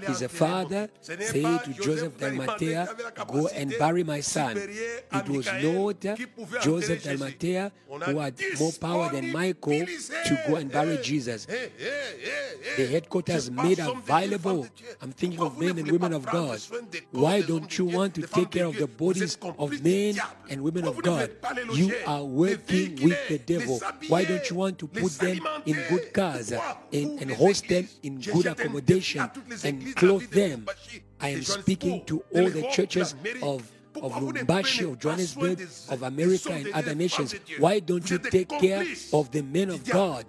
His 0.06 0.22
father 0.26 0.90
said 1.00 1.64
to 1.64 1.72
Joseph 1.72 2.18
d'Arimathea, 2.18 2.88
Go 3.26 3.48
and 3.48 3.74
bury 3.78 4.04
my 4.04 4.20
son. 4.20 4.56
It 4.58 5.28
was 5.28 5.46
not 5.46 6.62
Joseph 6.62 7.02
d'Arimathea 7.02 7.72
who 7.88 8.18
had 8.18 8.34
more 8.58 8.72
power 8.72 9.10
than 9.10 9.32
Michael 9.32 9.86
to 9.86 10.38
go 10.46 10.56
and 10.56 10.70
bury 10.70 10.98
Jesus. 11.02 11.46
The 11.46 12.86
headquarters 12.86 13.50
made 13.50 13.78
available. 13.78 14.66
I'm 15.00 15.12
thinking 15.12 15.40
of 15.40 15.58
men 15.58 15.78
and 15.78 15.90
women 15.90 16.12
of 16.12 16.26
God. 16.26 16.60
Why 17.10 17.40
don't 17.40 17.76
you 17.78 17.86
want 17.86 18.14
to 18.16 18.22
take 18.22 18.50
care 18.50 18.66
of 18.66 18.76
the 18.76 18.86
bodies 18.86 19.38
of 19.58 19.82
men 19.82 20.16
and 20.48 20.62
women 20.62 20.86
of 20.86 21.02
God? 21.02 21.30
You 21.74 21.94
are 22.06 22.24
working 22.24 23.02
with 23.02 23.28
the 23.28 23.38
devil. 23.38 23.80
Why 24.08 24.24
don't 24.24 24.48
you 24.50 24.56
want 24.56 24.78
to 24.80 24.86
put 24.86 25.12
them 25.12 25.40
in 25.64 25.76
good 25.88 26.12
cars 26.12 26.52
and, 26.52 27.20
and 27.20 27.29
and 27.30 27.38
host 27.38 27.68
them 27.68 27.88
in 28.02 28.20
good 28.20 28.46
accommodation 28.46 29.30
and 29.64 29.96
clothe 29.96 30.30
them. 30.30 30.66
I 31.20 31.30
am 31.30 31.42
speaking 31.42 32.04
to 32.06 32.22
all 32.34 32.50
the 32.50 32.68
churches 32.72 33.14
of 33.42 33.70
of 33.96 34.12
Lubumbashi, 34.12 34.90
of 34.90 35.00
Johannesburg, 35.00 35.60
of 35.88 36.02
America, 36.02 36.52
and 36.52 36.68
other 36.72 36.94
nations. 36.94 37.34
Why 37.58 37.80
don't 37.80 38.08
you 38.08 38.18
take 38.18 38.48
care 38.48 38.84
of 39.12 39.32
the 39.32 39.42
men 39.42 39.68
of 39.68 39.84
God, 39.84 40.26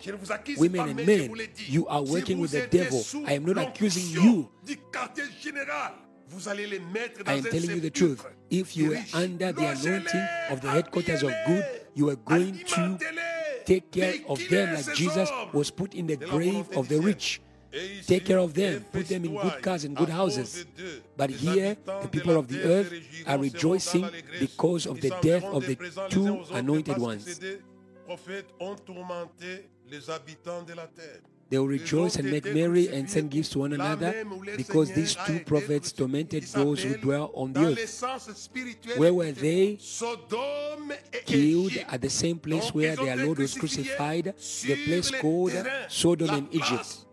women 0.57 0.89
and 0.89 1.05
men? 1.05 1.47
You 1.67 1.87
are 1.87 2.01
working 2.01 2.39
with 2.39 2.51
the 2.51 2.65
devil. 2.65 3.03
I 3.25 3.33
am 3.33 3.45
not 3.45 3.59
accusing 3.59 4.21
you. 4.21 4.49
I 7.27 7.33
am 7.33 7.43
telling 7.43 7.69
you 7.69 7.79
the 7.81 7.91
truth. 7.93 8.25
If 8.49 8.75
you 8.75 8.89
were 8.89 9.03
under 9.13 9.51
the 9.51 9.67
anointing 9.67 10.27
of 10.49 10.61
the 10.61 10.69
headquarters 10.69 11.21
of 11.23 11.31
good, 11.45 11.65
you 11.93 12.09
are 12.09 12.15
going 12.15 12.57
to 12.57 13.40
Take 13.65 13.91
care 13.91 14.15
of 14.28 14.39
them 14.50 14.76
like 14.76 14.95
Jesus 14.95 15.30
was 15.54 15.71
put 15.71 15.93
in 15.93 16.08
the 16.08 16.17
grave 16.17 16.69
of 16.78 16.88
the 16.88 17.00
rich. 17.00 17.41
Take 18.06 18.26
care 18.26 18.39
of 18.39 18.54
them, 18.54 18.86
put 18.91 19.08
them 19.08 19.24
in 19.24 19.34
good 19.34 19.62
cars 19.62 19.86
and 19.86 19.95
good 19.95 20.10
houses. 20.10 20.65
But 21.15 21.30
here, 21.30 21.78
the 21.86 22.10
people 22.12 22.38
of 22.38 22.47
the 22.47 22.62
earth 22.63 22.93
are 23.26 23.38
rejoicing 23.38 24.10
because 24.39 24.86
of 24.86 25.00
the 25.00 25.10
death 25.21 25.43
of 25.45 25.65
the 25.65 25.76
two 26.10 26.43
anointed 26.52 26.97
ones. 26.97 27.39
They 31.51 31.59
will 31.59 31.67
rejoice 31.67 32.15
and 32.15 32.31
make 32.31 32.45
merry 32.45 32.87
and 32.87 33.09
send 33.09 33.29
gifts 33.29 33.49
to 33.49 33.59
one 33.59 33.73
another 33.73 34.25
because 34.55 34.89
these 34.93 35.15
two 35.27 35.41
prophets 35.41 35.91
tormented 35.91 36.43
those 36.43 36.81
who 36.81 36.95
dwell 36.95 37.29
on 37.33 37.51
the 37.51 37.75
earth. 37.75 38.97
Where 38.97 39.13
were 39.13 39.33
they? 39.33 39.77
Killed 41.25 41.73
at 41.89 42.01
the 42.01 42.09
same 42.09 42.39
place 42.39 42.73
where 42.73 42.95
their 42.95 43.17
Lord 43.17 43.39
was 43.39 43.53
crucified, 43.53 44.33
the 44.63 44.85
place 44.85 45.11
called 45.11 45.51
Sodom 45.89 46.29
in 46.35 46.47
Egypt. 46.51 47.05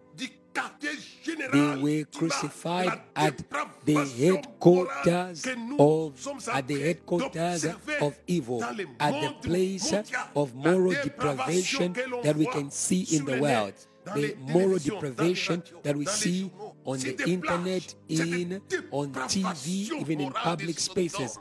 They 1.53 1.77
were 1.77 2.05
crucified 2.05 3.01
at 3.17 3.43
the 3.85 4.07
headquarters 4.07 5.47
of 5.79 6.49
at 6.53 6.67
the 6.69 6.81
headquarters 6.81 7.65
of 8.01 8.19
evil, 8.27 8.63
at 8.65 9.21
the 9.21 9.35
place 9.43 9.93
of 10.37 10.55
moral 10.55 10.93
deprivation 10.93 11.93
that 12.23 12.37
we 12.37 12.47
can 12.47 12.71
see 12.71 13.03
in 13.17 13.25
the 13.25 13.41
world 13.41 13.75
the 14.15 14.37
moral 14.41 14.79
deprivation 14.79 15.63
that 15.83 15.97
we 15.97 16.07
see 16.07 16.51
on 16.85 16.99
the 16.99 17.23
internet, 17.27 17.95
in 18.09 18.61
on 18.91 19.13
TV, 19.13 19.93
even 20.01 20.21
in 20.21 20.33
public 20.33 20.79
spaces. 20.79 21.39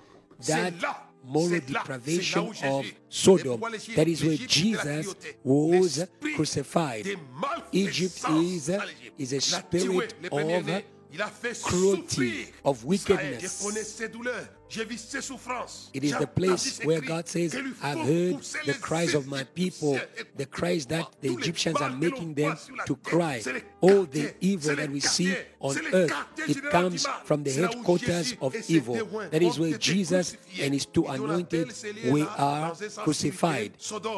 That 0.47 0.73
moral 1.23 1.59
deprivation 1.59 2.53
of 2.63 2.85
Sodom. 3.09 3.59
That 3.95 4.07
is 4.07 4.23
where 4.23 4.37
Jesus 4.37 5.15
was 5.43 6.07
crucified. 6.35 7.07
Egypt 7.71 8.23
is, 8.29 8.71
is 9.17 9.33
a 9.33 9.41
spirit 9.41 10.13
of 10.31 10.83
cruelty 11.63 12.53
of 12.63 12.83
wickedness. 12.83 13.65
It 14.69 16.03
is 16.03 16.17
the 16.17 16.27
place 16.27 16.83
where 16.83 16.99
God 16.99 17.27
says, 17.27 17.55
I've 17.81 17.99
heard 17.99 18.41
the 18.65 18.77
cries 18.81 19.13
of 19.13 19.25
my 19.27 19.43
people, 19.43 19.97
the 20.35 20.45
cries 20.45 20.85
that 20.87 21.07
the 21.21 21.29
Egyptians 21.29 21.81
are 21.81 21.89
making 21.89 22.33
them 22.33 22.57
to 22.85 22.95
cry. 22.97 23.41
All 23.79 24.03
the 24.03 24.33
evil 24.41 24.75
that 24.75 24.91
we 24.91 24.99
see 24.99 25.33
on 25.61 25.77
earth, 25.93 26.11
it 26.39 26.61
comes 26.69 27.07
from 27.23 27.43
the 27.43 27.51
headquarters 27.53 28.35
of 28.41 28.55
evil. 28.69 28.95
That 29.29 29.41
is 29.41 29.57
where 29.57 29.77
Jesus 29.77 30.35
and 30.59 30.73
his 30.73 30.85
two 30.85 31.05
anointed 31.05 31.73
we 32.09 32.23
are 32.23 32.75
crucified. 32.97 33.71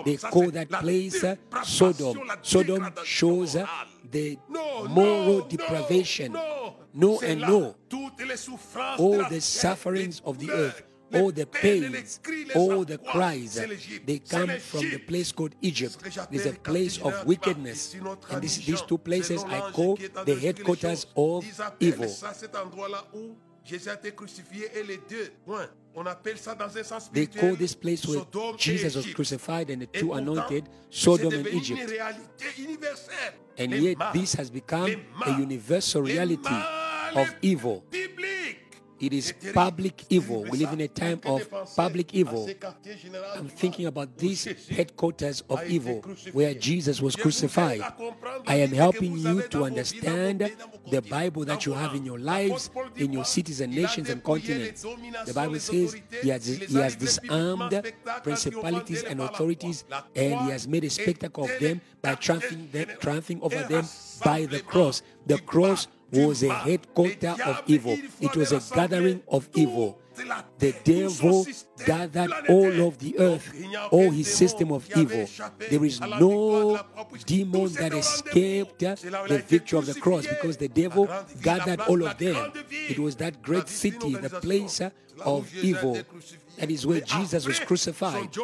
They 0.06 0.18
call 0.18 0.50
that 0.52 0.70
place 0.70 1.24
Sodom. 1.64 2.32
Sodom 2.42 2.92
shows 3.04 3.56
the 4.10 4.40
moral 4.50 5.42
depravation 5.42 6.36
know 6.94 7.20
and 7.22 7.42
know 7.42 7.76
all 8.98 9.30
the 9.30 9.40
sufferings 9.42 10.22
of 10.26 10.40
the 10.40 10.52
earth, 10.52 10.84
all 11.14 11.32
the 11.32 11.46
pains, 11.46 12.20
all 12.56 12.84
the 12.86 12.98
cries. 12.98 13.56
They 14.06 14.20
come 14.20 14.50
from 14.60 14.90
the 14.90 15.00
place 15.00 15.32
called 15.32 15.56
Egypt. 15.62 15.98
It's 16.32 16.46
a 16.46 16.54
place 16.54 17.00
of 17.00 17.26
wickedness. 17.26 17.96
And 18.32 18.42
this, 18.42 18.58
these 18.58 18.82
two 18.82 18.98
places 18.98 19.44
I 19.44 19.72
call 19.72 19.96
the 19.96 20.36
headquarters 20.36 21.08
of 21.16 21.46
evil. 21.80 22.08
On 25.96 26.06
appelle 26.06 26.38
ça 26.38 26.56
dans 26.56 26.70
sens 26.84 27.10
They 27.12 27.28
call 27.28 27.56
this 27.56 27.76
place 27.76 28.06
where 28.06 28.24
Jesus 28.58 28.96
was 28.96 29.08
crucified 29.14 29.70
and 29.70 29.82
the 29.82 29.88
two 29.88 30.14
anointed, 30.14 30.70
Sodom 30.90 31.34
and 31.34 31.48
Egypt. 31.48 31.92
And 33.58 33.74
yet 33.74 33.98
this 34.14 34.34
has 34.36 34.50
become 34.50 34.92
a 35.26 35.32
universal 35.32 36.04
reality 36.04 36.56
of 37.16 37.34
evil. 37.42 37.84
It 39.00 39.14
is 39.14 39.34
public 39.54 40.04
evil. 40.10 40.44
We 40.44 40.58
live 40.58 40.74
in 40.74 40.82
a 40.82 40.88
time 40.88 41.22
of 41.26 41.50
public 41.76 42.14
evil. 42.14 42.50
I'm 43.34 43.48
thinking 43.48 43.86
about 43.86 44.18
these 44.18 44.44
headquarters 44.68 45.42
of 45.50 45.66
evil 45.70 46.02
where 46.34 46.54
Jesus 46.54 47.02
was 47.02 47.16
crucified. 47.16 47.82
I 48.46 48.56
am 48.56 48.72
helping 48.72 49.18
you 49.18 49.44
to 49.50 49.64
understand 49.64 50.52
the 50.92 51.02
Bible 51.02 51.46
that 51.46 51.66
you 51.66 51.74
have 51.74 51.96
in 51.96 52.06
your 52.06 52.20
lives, 52.20 52.70
in 52.98 53.14
your 53.14 53.24
cities 53.24 53.62
and 53.62 53.74
nations 53.74 54.10
and 54.10 54.22
continents. 54.22 54.86
The 55.26 55.34
Bible 55.34 55.60
says 55.60 55.96
he 56.22 56.30
has, 56.30 56.46
he 56.46 56.78
has 56.78 56.96
disarmed 56.98 57.94
principalities 58.24 59.04
and 59.04 59.22
authorities 59.22 59.86
and 60.16 60.42
he 60.42 60.50
has 60.50 60.68
made 60.68 60.84
a 60.84 60.90
spectacle 60.90 61.46
of 61.46 61.60
them 61.60 61.80
by 62.02 62.16
triumphing, 62.16 62.70
them, 62.72 62.90
triumphing 63.00 63.42
over 63.42 63.64
them 63.64 63.86
by 64.24 64.46
the 64.46 64.60
cross. 64.60 65.02
The 65.26 65.38
cross 65.40 65.88
was 66.12 66.44
a 66.44 66.54
headquarter 66.54 67.36
of 67.46 67.64
evil. 67.68 67.98
It 68.20 68.36
was 68.36 68.52
a 68.52 68.76
gathering 68.76 69.22
of 69.28 69.50
evil. 69.54 70.00
The 70.58 70.74
devil 70.84 71.46
gathered 71.86 72.32
all 72.50 72.88
of 72.88 72.98
the 73.00 73.18
earth, 73.20 73.54
all 73.92 74.12
his 74.12 74.34
system 74.34 74.72
of 74.72 74.90
evil. 74.96 75.28
There 75.70 75.86
is 75.86 76.02
no 76.02 76.80
demon 77.26 77.72
that 77.74 77.94
escaped 77.94 78.84
uh, 78.84 78.96
the 79.28 79.44
victory 79.48 79.80
of 79.80 79.86
the 79.86 80.00
cross 80.00 80.28
because 80.28 80.58
the 80.58 80.68
devil 80.68 81.08
gathered 81.42 81.82
all 81.82 82.06
of 82.06 82.18
them. 82.18 82.52
It 82.70 83.00
was 83.00 83.16
that 83.18 83.42
great 83.42 83.70
city, 83.70 84.16
the 84.16 84.30
place 84.30 84.82
uh, 84.82 84.90
of 85.22 85.54
evil. 85.56 85.98
That 86.58 86.70
is 86.70 86.86
where 86.86 87.02
Jesus 87.02 87.48
was 87.48 87.60
crucified 87.60 88.36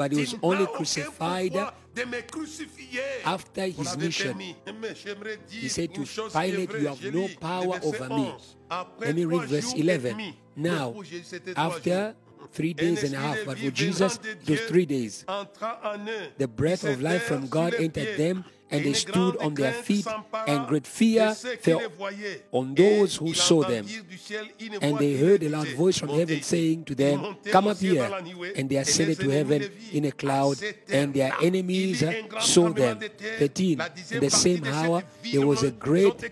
but 0.00 0.12
he 0.12 0.20
was 0.20 0.34
only 0.42 0.66
crucified 0.66 1.54
after 3.22 3.66
his 3.66 3.98
mission. 3.98 4.40
He 5.50 5.68
said 5.68 5.92
to 5.92 6.06
Pilate, 6.32 6.72
You 6.72 6.86
have 6.86 7.14
no 7.14 7.28
power 7.38 7.78
over 7.84 8.08
me. 8.08 8.32
Let 8.98 9.14
me 9.14 9.26
read 9.26 9.42
verse 9.42 9.74
11. 9.74 10.32
Now, 10.56 10.94
after 11.54 12.16
three 12.52 12.74
days 12.74 13.04
and 13.04 13.14
a 13.14 13.18
half, 13.18 13.38
but 13.46 13.60
with 13.62 13.74
Jesus, 13.74 14.18
those 14.44 14.60
three 14.62 14.86
days, 14.86 15.24
the 16.38 16.48
breath 16.48 16.84
of 16.84 17.00
life 17.00 17.24
from 17.24 17.48
God 17.48 17.74
entered 17.74 18.16
them, 18.16 18.44
and 18.70 18.84
they 18.84 18.92
stood 18.92 19.36
on 19.38 19.54
their 19.54 19.72
feet, 19.72 20.06
and 20.46 20.66
great 20.68 20.86
fear 20.86 21.34
fell 21.34 21.82
on 22.52 22.74
those 22.74 23.16
who 23.16 23.34
saw 23.34 23.62
them. 23.62 23.84
And 24.80 24.98
they 24.98 25.16
heard 25.16 25.42
a 25.42 25.48
loud 25.48 25.68
voice 25.68 25.98
from 25.98 26.10
heaven 26.10 26.40
saying 26.42 26.84
to 26.84 26.94
them, 26.94 27.36
Come 27.46 27.66
up 27.66 27.78
here. 27.78 28.08
And 28.56 28.70
they 28.70 28.76
ascended 28.76 29.18
to 29.20 29.28
heaven 29.28 29.70
in 29.92 30.04
a 30.04 30.12
cloud, 30.12 30.58
and 30.88 31.12
their 31.12 31.32
enemies 31.42 32.04
saw 32.40 32.70
them. 32.70 33.00
13. 33.38 33.80
In 34.12 34.20
the 34.20 34.30
same 34.30 34.64
hour, 34.64 35.02
there 35.32 35.46
was 35.46 35.62
a 35.64 35.72
great 35.72 36.22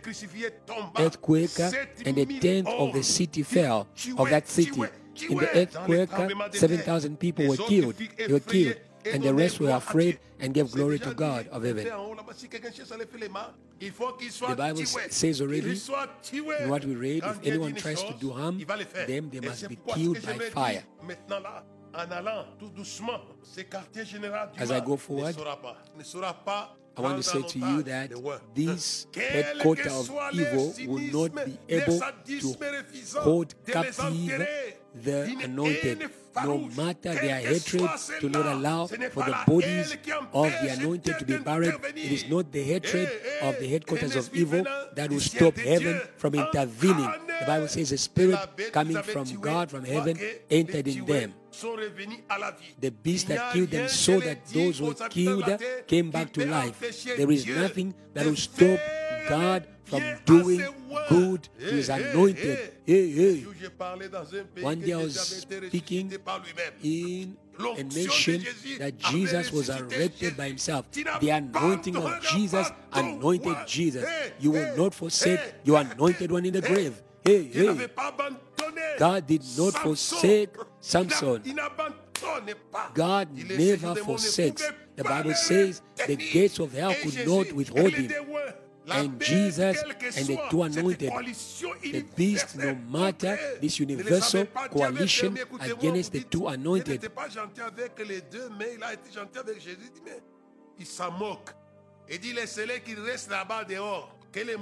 earthquake, 0.96 1.58
and 2.04 2.18
a 2.18 2.24
tenth 2.24 2.68
of 2.68 2.92
the 2.92 3.02
city 3.02 3.42
fell, 3.42 3.88
of 4.16 4.30
that 4.30 4.46
city. 4.48 4.82
In 5.22 5.38
the 5.38 5.56
earthquake, 5.56 6.10
7,000 6.54 7.18
people 7.18 7.48
were 7.48 7.56
killed. 7.56 7.96
They 7.96 8.32
were 8.32 8.40
killed. 8.40 8.76
And 9.06 9.22
the 9.22 9.32
rest 9.32 9.60
were 9.60 9.70
afraid 9.70 10.18
and 10.40 10.52
gave 10.52 10.72
glory 10.72 10.98
to 10.98 11.14
God 11.14 11.46
of 11.48 11.62
heaven. 11.64 11.84
The 11.84 11.90
Bible 14.56 14.84
says 14.84 15.40
already, 15.40 15.80
in 16.60 16.68
what 16.68 16.84
we 16.84 16.94
read, 16.94 17.24
if 17.24 17.38
anyone 17.44 17.74
tries 17.74 18.02
to 18.02 18.12
do 18.14 18.30
harm, 18.30 18.58
them 18.58 19.30
they 19.30 19.40
must 19.40 19.68
be 19.68 19.78
killed 19.86 20.20
by 20.26 20.38
fire. 20.50 20.82
As 24.58 24.70
I 24.70 24.80
go 24.80 24.96
forward, 24.96 25.36
I 26.96 27.00
want 27.00 27.16
to 27.16 27.22
say 27.22 27.42
to 27.42 27.58
you 27.58 27.82
that 27.84 28.10
this 28.54 29.06
headquarter 29.14 29.88
of 29.88 30.10
evil 30.32 30.74
will 30.86 31.28
not 31.28 31.46
be 31.46 31.58
able 31.68 32.00
to 32.26 32.54
hold 33.20 33.54
captive 33.64 34.46
the 34.94 35.24
anointed, 35.42 36.10
no 36.44 36.58
matter 36.76 37.14
their 37.14 37.40
hatred, 37.40 37.90
to 38.20 38.28
not 38.28 38.46
allow 38.46 38.86
for 38.86 39.22
the 39.24 39.36
bodies 39.46 39.96
of 40.32 40.52
the 40.62 40.68
anointed 40.78 41.18
to 41.18 41.24
be 41.24 41.38
buried. 41.38 41.74
It 41.94 42.12
is 42.12 42.28
not 42.28 42.52
the 42.52 42.62
hatred 42.62 43.08
of 43.42 43.58
the 43.58 43.68
headquarters 43.68 44.16
of 44.16 44.34
evil 44.34 44.64
that 44.94 45.10
will 45.10 45.20
stop 45.20 45.56
heaven 45.56 46.00
from 46.16 46.34
intervening. 46.34 47.10
The 47.40 47.46
Bible 47.46 47.68
says 47.68 47.92
a 47.92 47.98
spirit 47.98 48.38
coming 48.72 49.02
from 49.02 49.26
God, 49.40 49.70
from 49.70 49.84
heaven, 49.84 50.18
entered 50.50 50.88
in 50.88 51.04
them. 51.06 51.34
The 52.80 52.90
beast 52.90 53.28
that 53.28 53.52
killed 53.52 53.70
them 53.70 53.88
saw 53.88 54.20
that 54.20 54.46
those 54.46 54.78
who 54.78 54.86
were 54.86 55.08
killed 55.08 55.60
came 55.86 56.10
back 56.10 56.32
to 56.34 56.46
life. 56.46 56.78
There 57.16 57.30
is 57.30 57.46
nothing 57.46 57.94
that 58.14 58.26
will 58.26 58.36
stop 58.36 58.78
God 59.28 59.66
from 59.84 60.02
doing 60.24 60.62
good 61.08 61.48
to 61.58 61.64
his 61.64 61.88
anointed. 61.88 62.72
Hey, 62.86 63.10
hey. 63.10 63.46
One 64.60 64.80
day 64.80 64.92
I 64.92 64.96
was 64.96 65.18
speaking 65.18 66.12
in 66.82 67.36
a 67.60 67.82
nation 67.82 68.44
that 68.78 68.98
Jesus 68.98 69.52
was 69.52 69.70
arrested 69.70 70.36
by 70.36 70.48
himself. 70.48 70.90
The 70.92 71.30
anointing 71.30 71.96
of 71.96 72.20
Jesus 72.22 72.70
anointed 72.92 73.56
Jesus. 73.66 74.08
You 74.40 74.52
will 74.52 74.76
not 74.76 74.94
forsake 74.94 75.40
your 75.64 75.80
anointed 75.80 76.30
one 76.30 76.46
in 76.46 76.52
the 76.52 76.62
grave. 76.62 77.02
Hey, 77.24 77.44
hey. 77.44 77.88
God 78.98 79.26
did 79.26 79.42
not 79.56 79.74
forsake 79.74 80.50
Samson. 80.80 81.42
God 82.94 83.28
never 83.32 83.94
forsakes. 83.96 84.70
The 84.96 85.04
Bible 85.04 85.34
says 85.34 85.82
the 86.06 86.16
gates 86.16 86.58
of 86.58 86.72
hell 86.72 86.94
could 87.02 87.26
not 87.26 87.52
withhold 87.52 87.92
him 87.92 88.12
and 88.90 89.20
Jesus 89.20 89.82
and 90.16 90.26
the 90.26 90.38
two 90.50 90.62
anointed, 90.62 91.10
the 91.82 92.04
beast, 92.16 92.56
no 92.56 92.74
matter 92.74 93.38
this 93.60 93.78
universal 93.78 94.46
coalition 94.46 95.38
against 95.60 96.12
the 96.12 96.20
two 96.20 96.48
anointed. 96.48 97.00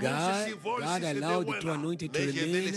God, 0.00 0.52
God 0.80 1.02
allowed 1.02 1.46
the 1.46 1.58
two 1.60 1.70
anointed 1.70 2.12
to 2.12 2.26
remain 2.26 2.74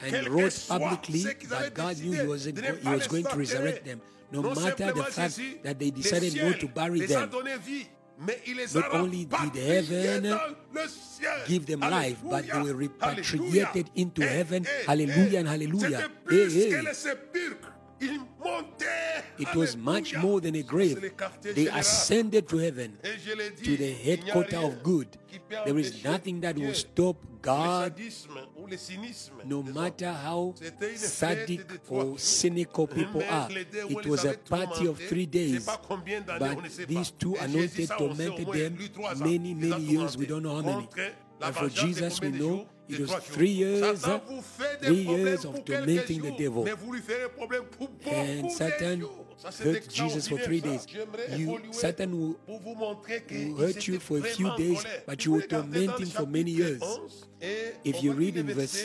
and 0.00 0.28
wrote 0.28 0.64
publicly 0.68 1.22
that 1.22 1.72
God 1.74 1.98
knew 2.00 2.12
he 2.12 2.26
was, 2.26 2.44
he 2.44 2.52
was 2.88 3.06
going 3.06 3.24
to 3.24 3.36
resurrect 3.36 3.84
them, 3.84 4.00
no 4.30 4.42
matter 4.42 4.92
the 4.92 5.04
fact 5.04 5.40
that 5.62 5.78
they 5.78 5.90
decided 5.90 6.34
not 6.36 6.60
to 6.60 6.68
bury 6.68 7.00
them 7.06 7.30
not 8.74 8.94
only 8.94 9.24
did 9.24 9.56
heaven 9.56 10.38
give 11.46 11.66
them 11.66 11.80
life, 11.80 12.18
but 12.24 12.46
they 12.46 12.60
were 12.62 12.74
repatriated 12.74 13.90
into 13.94 14.26
heaven. 14.26 14.66
Hallelujah 14.86 15.38
and 15.40 15.48
hallelujah. 15.48 16.10
Hey, 16.28 16.42
eh, 16.42 16.72
eh. 16.76 16.82
hey. 16.82 17.48
It 19.38 19.54
was 19.54 19.76
much 19.76 20.16
more 20.16 20.40
than 20.40 20.54
a 20.56 20.62
grave. 20.62 21.12
They 21.42 21.66
ascended 21.68 22.48
to 22.48 22.58
heaven, 22.58 22.98
to 23.62 23.76
the 23.76 23.92
headquarter 23.92 24.58
of 24.58 24.82
good. 24.82 25.08
There 25.64 25.78
is 25.78 26.04
nothing 26.04 26.40
that 26.40 26.56
will 26.56 26.74
stop 26.74 27.16
God 27.40 27.94
no 29.44 29.62
matter 29.62 30.12
how 30.12 30.54
sadic 30.58 31.80
or 31.88 32.18
cynical 32.18 32.86
people 32.86 33.22
are, 33.28 33.48
it 33.50 34.06
was 34.06 34.24
a 34.24 34.34
party 34.34 34.86
of 34.86 34.98
three 34.98 35.26
days. 35.26 35.66
But 35.66 36.62
these 36.86 37.10
two 37.10 37.36
anointed 37.36 37.88
tormented 37.90 38.46
them 38.46 38.78
many, 39.18 39.54
many 39.54 39.82
years. 39.82 40.16
We 40.16 40.26
don't 40.26 40.42
know 40.42 40.56
how 40.56 40.62
many. 40.62 40.88
And 41.40 41.54
for 41.54 41.68
Jesus, 41.68 42.20
we 42.20 42.30
know 42.30 42.66
it 42.88 43.00
was 43.00 43.12
three 43.24 43.48
years, 43.48 44.02
three 44.82 44.94
years 44.94 45.44
of 45.44 45.64
tormenting 45.64 46.22
the 46.22 46.32
devil. 46.32 46.68
And 48.06 48.52
Satan 48.52 49.04
hurt 49.62 49.88
Jesus 49.88 50.28
for 50.28 50.38
three 50.38 50.60
days. 50.60 50.86
You, 51.36 51.60
Satan 51.70 52.18
will, 52.18 52.38
hurt 53.56 53.86
you 53.86 53.98
for 53.98 54.18
a 54.18 54.22
few 54.22 54.54
days, 54.56 54.84
but 55.06 55.24
you 55.24 55.32
will 55.32 55.42
torment 55.42 55.98
him 55.98 56.06
for 56.06 56.26
many 56.26 56.50
years. 56.50 56.82
If 57.40 58.02
you 58.02 58.12
read 58.12 58.36
in 58.36 58.46
verse 58.48 58.84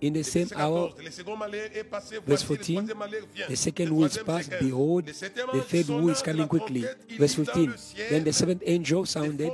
In 0.00 0.12
the 0.12 0.22
same 0.22 0.48
hour. 0.54 0.92
Verse 2.26 2.42
14. 2.42 2.92
The 3.48 3.56
second 3.56 3.96
will 3.96 4.04
is 4.04 4.18
past. 4.18 4.52
Behold, 4.60 5.06
the 5.06 5.64
third 5.66 5.88
will 5.88 6.08
is 6.10 6.22
coming 6.22 6.46
quickly. 6.46 6.84
Verse 7.18 7.34
15. 7.34 7.74
Then 8.08 8.24
the 8.24 8.32
seventh 8.32 8.62
angel 8.66 9.04
sounded, 9.04 9.50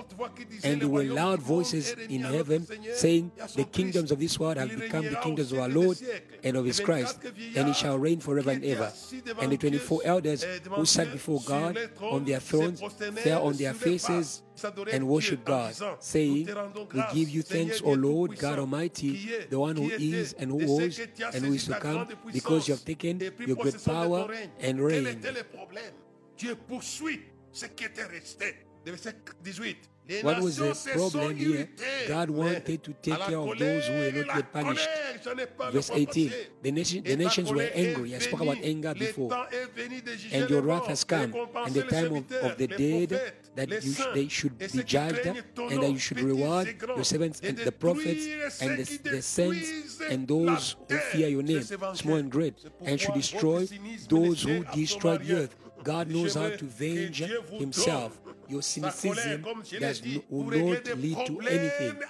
and 0.63 0.81
there 0.81 0.89
were 0.89 1.05
loud 1.05 1.41
voices 1.41 1.93
in 1.93 2.21
heaven 2.21 2.67
saying, 2.95 3.33
The 3.55 3.65
kingdoms 3.65 4.13
of 4.13 4.19
this 4.19 4.39
world 4.39 4.59
have 4.59 4.69
become 4.69 5.05
the 5.05 5.17
kingdoms 5.17 5.53
of 5.53 5.59
our 5.59 5.69
Lord 5.69 5.99
and 6.45 6.57
of 6.57 6.67
his 6.67 6.81
Christ, 6.81 7.19
and 7.57 7.69
he 7.69 7.73
shall 7.73 7.99
reign 7.99 8.21
forever 8.21 8.51
and 8.51 8.65
ever. 8.65 8.93
And 9.41 9.53
the 9.53 9.57
24 9.57 10.01
elders 10.05 10.45
who 10.71 10.85
sat 10.85 11.11
before 11.13 11.41
God 11.47 11.79
on 12.01 12.25
their 12.25 12.41
thrones 12.41 12.83
fell 13.23 13.47
on 13.47 13.55
their 13.55 13.73
faces 13.73 14.43
saisi 14.57 15.03
worship 15.03 15.45
God, 15.45 15.73
saying, 16.01 16.47
We 16.95 17.03
give 17.15 17.29
you 17.31 17.43
have 22.73 22.81
puissance 22.81 22.85
taken 22.85 23.23
et 23.23 23.31
pris 23.31 23.47
your 23.47 23.57
great 23.57 23.73
possession 23.75 23.93
de 23.93 23.99
ton 23.99 24.09
power 24.09 24.27
règne. 24.29 24.51
and 24.63 24.77
Quel 24.77 24.81
reign. 24.83 25.07
était 25.07 25.33
le 25.33 25.45
problème 25.45 25.93
Dieu 26.39 26.55
poursuit 26.69 27.21
ce 27.53 27.67
qui 27.67 27.85
était 27.85 28.05
resté. 28.05 28.55
Le 28.85 28.93
verset 28.93 29.15
18. 29.43 29.77
What 30.23 30.41
was 30.41 30.57
the 30.57 30.73
problem 30.93 31.37
here? 31.37 31.69
God 32.07 32.31
wanted 32.31 32.83
to 32.85 32.93
take 33.03 33.19
care 33.19 33.39
of 33.39 33.59
those 33.59 33.87
who 33.87 33.95
were 33.95 34.25
not 34.25 34.37
yet 34.37 34.53
punished. 34.53 34.89
colère, 34.89 35.23
j'en 35.25 35.39
ai 35.39 35.47
parlé 35.47 35.73
Verse 35.73 35.91
18. 35.91 36.31
The, 36.63 36.73
nation, 36.73 37.03
the 37.03 37.17
nations 37.17 37.53
were 37.53 37.69
angry. 37.75 38.15
I 38.15 38.19
spoke 38.19 38.41
about 38.41 38.59
anger 38.63 38.95
before. 38.95 39.31
temps 39.31 39.47
est 39.53 39.67
venu 39.75 40.01
de 40.01 40.17
juger 40.17 40.37
And 40.37 40.51
your 40.51 40.63
wrath 40.63 40.87
has 40.87 41.05
come, 41.05 41.35
and 41.35 41.75
the 41.75 41.83
time 41.83 42.13
of, 42.15 42.33
of 42.43 42.57
the 42.57 42.69
dead 42.69 43.35
that 43.57 43.69
you 43.85 43.95
they 44.15 44.29
should 44.29 44.57
be 44.59 44.83
judged, 44.85 45.27
and 45.27 45.83
that 45.83 45.91
you 45.91 45.99
should 45.99 46.21
reward 46.21 46.77
your 46.87 47.05
servants 47.05 47.41
and 47.41 47.57
the 47.59 47.73
prophets 47.73 48.61
and 48.61 48.79
the, 48.79 49.11
the 49.11 49.23
saints 49.23 50.01
and 50.09 50.29
those 50.29 50.77
who 50.89 50.97
fear 50.97 51.29
your 51.29 51.43
name, 51.43 51.63
small 51.95 52.17
and 52.17 52.31
great, 52.31 52.55
and 52.85 53.01
should 53.01 53.15
destroy 53.15 53.67
those 54.09 54.43
who 54.43 54.65
destroy 54.73 55.19
the 55.19 55.35
earth. 55.35 55.57
God 55.83 56.11
knows 56.11 56.35
how 56.35 56.51
to 56.51 56.57
que 56.57 56.65
avenge 56.65 57.23
Dieu 57.25 57.41
vous 57.49 57.61
Himself. 57.61 58.21
Your 58.49 58.63
cynicism 58.63 59.43
does 59.81 60.03
will 60.29 60.45
not 60.45 60.87
lead 60.99 61.27
to 61.27 61.41
anything. 61.41 62.01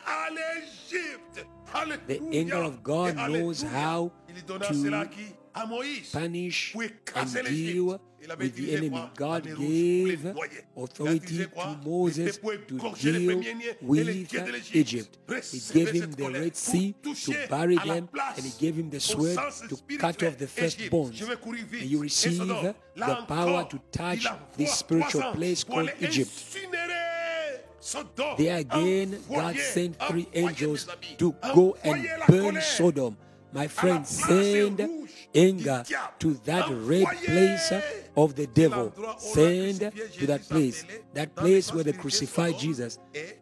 The 2.06 2.20
angel 2.32 2.66
of 2.66 2.82
God 2.82 3.16
knows 3.16 3.62
how 3.62 4.12
to 4.46 4.74
cela 4.74 5.00
à 5.00 5.06
qui? 5.06 5.34
À 5.54 5.66
Moïse. 5.66 6.12
punish 6.12 6.76
and 7.14 7.44
deal 7.48 8.00
l'Égypte. 8.26 8.28
Il 8.28 8.30
avait 8.32 8.44
with 8.44 8.54
the 8.56 8.72
enemy. 8.74 9.00
God 9.16 9.44
La 9.46 9.50
mer 9.50 9.56
Rouge 9.56 9.62
pour 9.62 10.08
les 10.08 10.16
gave 10.16 10.34
noyer. 10.34 10.50
Il 10.50 10.78
a 10.78 10.82
authority 10.82 11.38
to 11.38 11.88
Moses 11.88 12.38
to 12.40 12.76
deal 12.76 13.26
premiers-nés 13.26 13.64
et 13.66 14.04
les 14.04 14.12
with 14.12 14.28
dieux 14.28 14.40
de 14.40 14.52
l'Égypte. 14.52 14.74
Egypt. 14.74 15.18
He 15.52 15.60
gave 15.72 15.94
him 15.94 16.10
the 16.14 16.30
Red 16.32 16.56
Sea 16.56 16.94
to 17.02 17.32
bury 17.48 17.76
them, 17.76 18.08
and 18.36 18.44
he 18.44 18.52
gave 18.58 18.76
him 18.76 18.90
the 18.90 19.00
sword 19.00 19.36
to 19.68 19.76
cut 19.98 20.22
off 20.22 20.36
the 20.36 20.46
Égypte. 20.46 20.60
firstborns. 20.60 21.12
Je 21.12 21.24
vais 21.24 21.36
courir 21.36 21.64
vite. 21.70 21.82
And 21.82 21.90
you 21.90 22.00
receive 22.00 22.38
the 22.38 22.74
power 23.28 23.64
to 23.68 23.78
touch 23.92 24.26
this 24.56 24.74
spiritual 24.74 25.32
place 25.32 25.64
called 25.64 25.90
Egypt. 26.00 26.30
There 28.36 28.56
again, 28.56 29.16
God 29.28 29.56
sent 29.56 29.96
three 30.08 30.26
angels 30.34 30.88
to 31.18 31.34
go 31.54 31.76
and 31.84 32.08
burn. 32.28 32.60
Sodom. 32.60 33.16
My 33.52 33.68
friend, 33.68 34.04
send 34.04 34.80
anger 35.34 35.84
to 36.18 36.34
that 36.44 36.68
red 36.68 37.06
place 37.24 37.72
of 38.16 38.34
the 38.34 38.46
devil. 38.46 38.84
l'endroit 38.84 39.16
où 39.22 39.26
on 39.26 39.30
a 39.30 39.34
Send 39.34 39.92
to 40.18 40.26
that 40.26 40.48
place. 40.48 40.84
That 41.14 41.28
place 41.34 41.72
where 41.72 41.84
they 41.84 41.92
crucified 41.92 42.58
Jesus. 42.58 42.98
et 43.14 43.38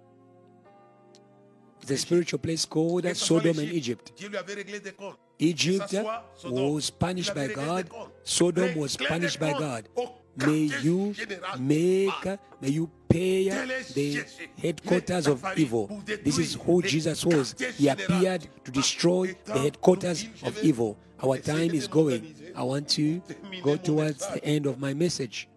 The 1.87 1.97
spiritual 1.97 2.41
place 2.41 2.65
called 2.67 3.03
que 3.03 3.15
ce 3.15 3.25
soit 3.25 3.41
Sodom 3.43 3.59
and 3.59 3.73
Egypt. 3.73 4.13
Dieu 4.17 4.29
lui 4.29 4.37
avait 4.39 4.55
réglé 4.55 4.81
des 4.81 4.93
comptes. 4.93 5.19
Egypt 5.39 5.81
Que 5.83 5.89
ce 5.89 6.03
soit 6.03 6.25
Sodome, 6.37 6.75
was 6.75 6.91
punished 6.91 7.35
by 7.35 7.49
God. 7.49 7.87
Sodom 8.23 8.77
was 8.77 8.97
punished 8.97 9.39
by 9.39 9.53
God. 9.53 9.89
May 10.37 10.71
you 10.83 11.15
make, 11.59 12.25
may 12.61 12.69
you 12.69 12.91
pay 13.09 13.49
the 13.95 14.25
headquarters 14.61 15.27
of 15.27 15.45
evil. 15.57 16.03
This 16.05 16.39
is 16.39 16.55
who 16.55 16.83
Jesus 16.83 17.25
was. 17.25 17.55
He 17.77 17.89
appeared 17.89 18.49
to 18.65 18.71
destroy 18.71 19.37
the 19.45 19.59
headquarters 19.59 20.27
of 20.43 20.63
evil. 20.63 20.97
Our 21.23 21.39
time 21.39 21.71
is 21.71 21.87
going. 21.87 22.35
I 22.57 22.63
want 22.63 22.89
to 22.91 23.23
go 23.63 23.77
towards 23.77 24.27
the 24.29 24.45
end 24.45 24.67
of 24.67 24.79
my 24.79 24.95
message. 24.95 25.49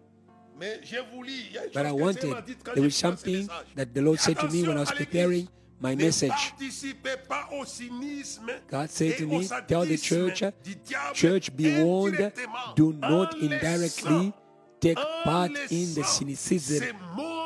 Mais 0.58 0.80
j'ai 0.82 0.98
voulu, 1.12 1.30
il 1.30 1.54
y 1.54 1.58
a 1.58 1.66
une 1.66 1.72
But 1.72 1.86
I 1.86 1.90
chose 1.90 1.92
que 1.92 1.94
Dieu 1.94 2.04
wanted, 2.04 2.30
m'a 2.30 2.42
dit 2.42 2.56
quand 2.64 2.74
there 2.74 2.82
was 2.82 2.94
something 2.96 3.48
that 3.76 3.94
the 3.94 4.00
Lord 4.00 4.18
said 4.18 4.38
to 4.40 4.48
me 4.48 4.66
when 4.66 4.76
I 4.76 4.80
was 4.80 4.90
preparing 4.90 5.46
my 5.80 5.94
message. 5.94 6.30
participez 6.30 7.16
pas 7.28 7.48
au 7.52 7.64
cynisme 7.64 8.50
God 8.68 8.90
said 8.90 9.16
to 9.18 9.26
me, 9.26 9.46
Tell 9.68 9.84
the 9.84 9.96
church, 9.96 10.42
church, 11.14 11.56
be 11.56 11.80
warned, 11.80 12.32
do 12.74 12.92
not 12.92 13.36
indirectly 13.38 14.32
take 14.80 14.98
part 15.24 15.50
in 15.70 15.94
the 15.94 16.04
cynicism 16.04 16.84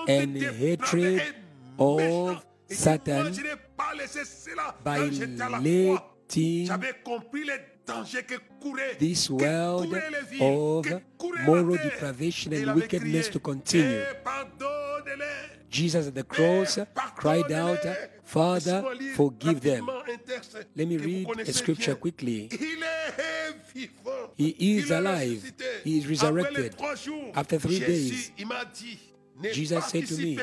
and 0.08 0.36
hatred 0.36 1.34
of 1.78 2.44
Satan 2.68 3.22
moi, 3.24 3.32
je 3.32 3.42
n'ai 3.42 3.56
pas 3.76 3.94
laissé 3.96 4.24
cela 4.24 4.74
by 4.84 4.96
quand 4.98 5.12
j'étais 5.12 5.42
à 5.42 5.48
la 5.48 5.58
croix. 5.58 6.16
letting 6.28 6.66
J'avais 6.66 6.94
compris 7.04 7.44
les 7.44 7.58
dangers 7.86 8.22
que 8.24 8.34
courait, 8.60 8.96
this 8.98 9.28
world 9.28 9.88
couraient 9.88 10.10
les 10.10 10.30
villes, 10.30 10.42
of 10.42 10.86
que 10.86 10.94
courait 11.18 11.38
la 11.40 11.44
moral 11.44 11.76
terre. 11.78 11.90
depravation 11.90 12.50
and 12.52 12.74
wickedness 12.74 13.30
to 13.30 13.38
continue. 13.38 13.84
Eh, 13.84 15.61
Eh. 15.72 15.76
Jesus 15.76 16.06
at 16.08 16.14
the 16.14 16.22
cross 16.22 16.78
cried 17.16 17.50
out, 17.50 17.78
Father, 18.24 18.84
forgive 19.14 19.60
them. 19.60 19.88
Let 20.76 20.88
me 20.88 20.96
read 20.98 21.40
a 21.40 21.52
scripture 21.52 21.94
quickly. 21.94 22.50
He 24.36 24.76
is 24.76 24.90
alive. 24.90 25.52
He 25.84 25.98
is 25.98 26.06
resurrected. 26.06 26.76
After 27.34 27.58
three 27.58 27.78
days, 27.80 28.32
Jesus 29.52 29.84
said 29.86 30.06
to 30.06 30.16
me, 30.16 30.38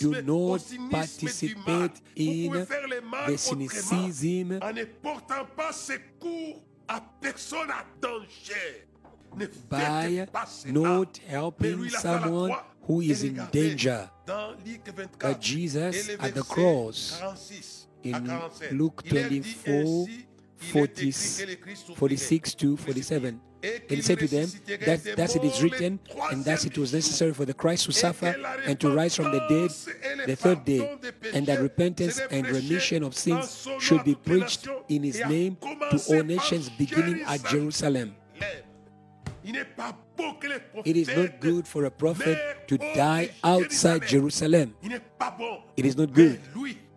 Do 0.00 0.22
not 0.22 0.62
participate 0.90 2.00
in 2.14 2.52
the 3.26 3.36
cynicism 3.36 4.58
en 4.62 4.72
ne 4.72 4.84
portant 4.84 5.44
pas 5.56 5.72
secours 5.72 6.62
à 6.88 7.00
personne 7.20 7.70
à 7.70 7.84
danger. 8.00 8.86
Ne 9.36 9.46
by 9.46 10.16
faites 10.16 10.30
pas 10.30 10.46
cela. 10.46 10.72
not 10.72 11.20
helping 11.28 11.76
lui, 11.76 11.88
il 11.88 11.96
a 11.96 11.98
fait 11.98 12.08
la 12.08 12.22
someone. 12.22 12.52
Who 12.86 13.00
is 13.00 13.22
in 13.22 13.40
danger. 13.52 14.08
Dans 14.26 14.50
Luc 14.64 14.80
24, 14.84 15.18
But 15.18 15.40
Jesus, 15.40 16.10
at 16.18 16.34
the 16.34 16.42
cross, 16.42 17.20
in 18.04 18.40
Luke 18.72 19.02
il 19.04 19.12
24, 19.12 19.38
ainsi, 19.68 20.26
il 20.72 20.78
est 20.78 20.84
écrit 20.84 21.12
que 21.12 21.50
le 21.50 21.56
Christ 21.56 21.86
souffrirait. 21.86 22.16
46 22.16 22.56
to 22.56 22.76
47. 22.76 23.40
Then 23.62 23.98
he 23.98 24.02
said 24.02 24.18
to 24.20 24.28
them, 24.28 24.48
that, 24.84 25.16
Thus 25.16 25.34
it 25.34 25.42
is 25.42 25.60
written, 25.60 25.98
and 26.30 26.44
thus 26.44 26.64
it 26.64 26.78
was 26.78 26.92
necessary 26.92 27.32
for 27.32 27.44
the 27.44 27.54
Christ 27.54 27.86
to 27.86 27.92
suffer 27.92 28.36
and 28.64 28.78
to 28.78 28.94
rise 28.94 29.16
from 29.16 29.32
the 29.32 29.40
dead 29.48 29.70
the 30.26 30.36
third 30.36 30.64
day, 30.64 30.96
and 31.34 31.46
that 31.46 31.60
repentance 31.60 32.20
and 32.30 32.46
remission 32.46 33.02
of 33.02 33.16
sins 33.16 33.66
should 33.80 34.04
be 34.04 34.14
preached 34.14 34.68
in 34.88 35.02
his 35.02 35.20
name 35.26 35.56
to 35.90 36.00
all 36.08 36.22
nations, 36.22 36.68
beginning 36.68 37.22
at 37.22 37.44
Jerusalem. 37.44 38.14
It 40.84 40.96
is 40.96 41.08
not 41.08 41.40
good 41.40 41.66
for 41.66 41.84
a 41.84 41.90
prophet 41.90 42.66
to 42.68 42.78
die 42.78 43.30
outside. 43.44 44.06
Jerusalem. 44.06 44.74
Il 44.82 44.90
n'est 44.90 45.00
pas 45.18 45.34
bon. 45.38 45.60
It 45.76 45.84
is 45.84 45.96
not 45.96 46.12
good. 46.12 46.40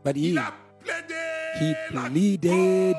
But 0.03 0.15
he, 0.15 0.29
il 0.29 0.37
a 0.37 0.53
plaidé 0.83 1.29
he 1.59 1.75
pleaded 1.91 2.95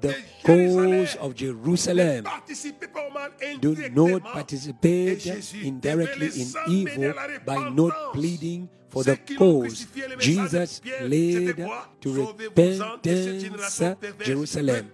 the 0.00 0.14
cause 0.44 1.16
of 1.16 1.34
Jerusalem. 1.34 2.24
Ne 2.24 2.30
participez 2.30 2.86
pas 2.88 3.00
au 3.08 3.12
mal 3.12 3.30
Do 3.60 3.74
not 3.94 4.22
participate 4.32 5.26
indirectly 5.62 6.30
in 6.40 6.48
evil 6.68 7.14
by 7.46 7.70
not 7.70 8.12
pleading 8.12 8.68
for 8.90 9.04
the 9.04 9.16
cause. 9.36 9.86
crucifié, 9.86 10.08
le 10.08 10.16
message 10.16 10.22
de 10.22 10.50
Jesus 10.50 10.80
led 11.08 11.68
to 12.00 12.14
Sauvez-vous-en 12.14 12.98
de 13.02 13.40
cette 13.68 14.04
repentance. 14.04 14.26
Jerusalem. 14.26 14.86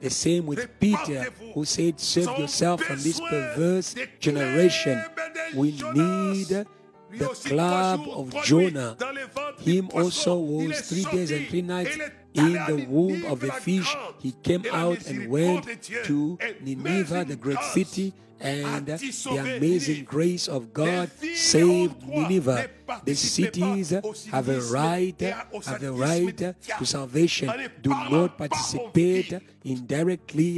The 0.00 0.10
same 0.10 0.46
with 0.46 0.68
Peter, 0.78 1.32
who 1.54 1.64
said, 1.64 2.00
Save 2.00 2.38
yourself 2.38 2.82
from 2.82 2.96
this 2.96 3.20
perverse 3.20 3.94
generation. 4.20 5.02
We 5.54 5.72
need 5.94 6.66
the 7.18 7.28
club 7.44 8.00
of 8.08 8.34
Jonah. 8.44 8.96
dans 8.98 9.12
les 9.12 9.24
ventres 9.24 9.64
du 9.64 9.70
Him 9.70 9.88
also 9.92 10.36
was 10.36 10.80
three 10.82 11.04
days 11.04 11.30
and 11.30 11.46
three 11.48 11.62
nights 11.62 11.96
in 12.34 12.52
the 12.66 12.86
womb 12.88 13.24
of 13.26 13.40
the 13.40 13.52
fish. 13.52 13.96
He 14.20 14.32
came 14.42 14.64
out 14.72 15.06
and 15.06 15.28
went 15.28 15.64
to 16.04 16.38
Nineveh, 16.60 17.24
the 17.24 17.36
great 17.36 17.62
city, 17.72 18.12
and 18.40 18.86
the 18.86 19.56
amazing 19.56 20.04
grace 20.04 20.48
of 20.48 20.72
God 20.72 21.10
saved. 21.34 22.06
Nineveh. 22.06 22.68
The 23.04 23.14
cities 23.14 23.90
have 24.30 24.48
a 24.48 24.60
right, 24.62 25.20
have 25.20 25.82
a 25.82 25.92
right 25.92 26.36
to 26.36 26.84
salvation. 26.84 27.50
Do 27.82 27.90
not 27.90 28.36
participate 28.38 29.34
indirectly 29.64 30.56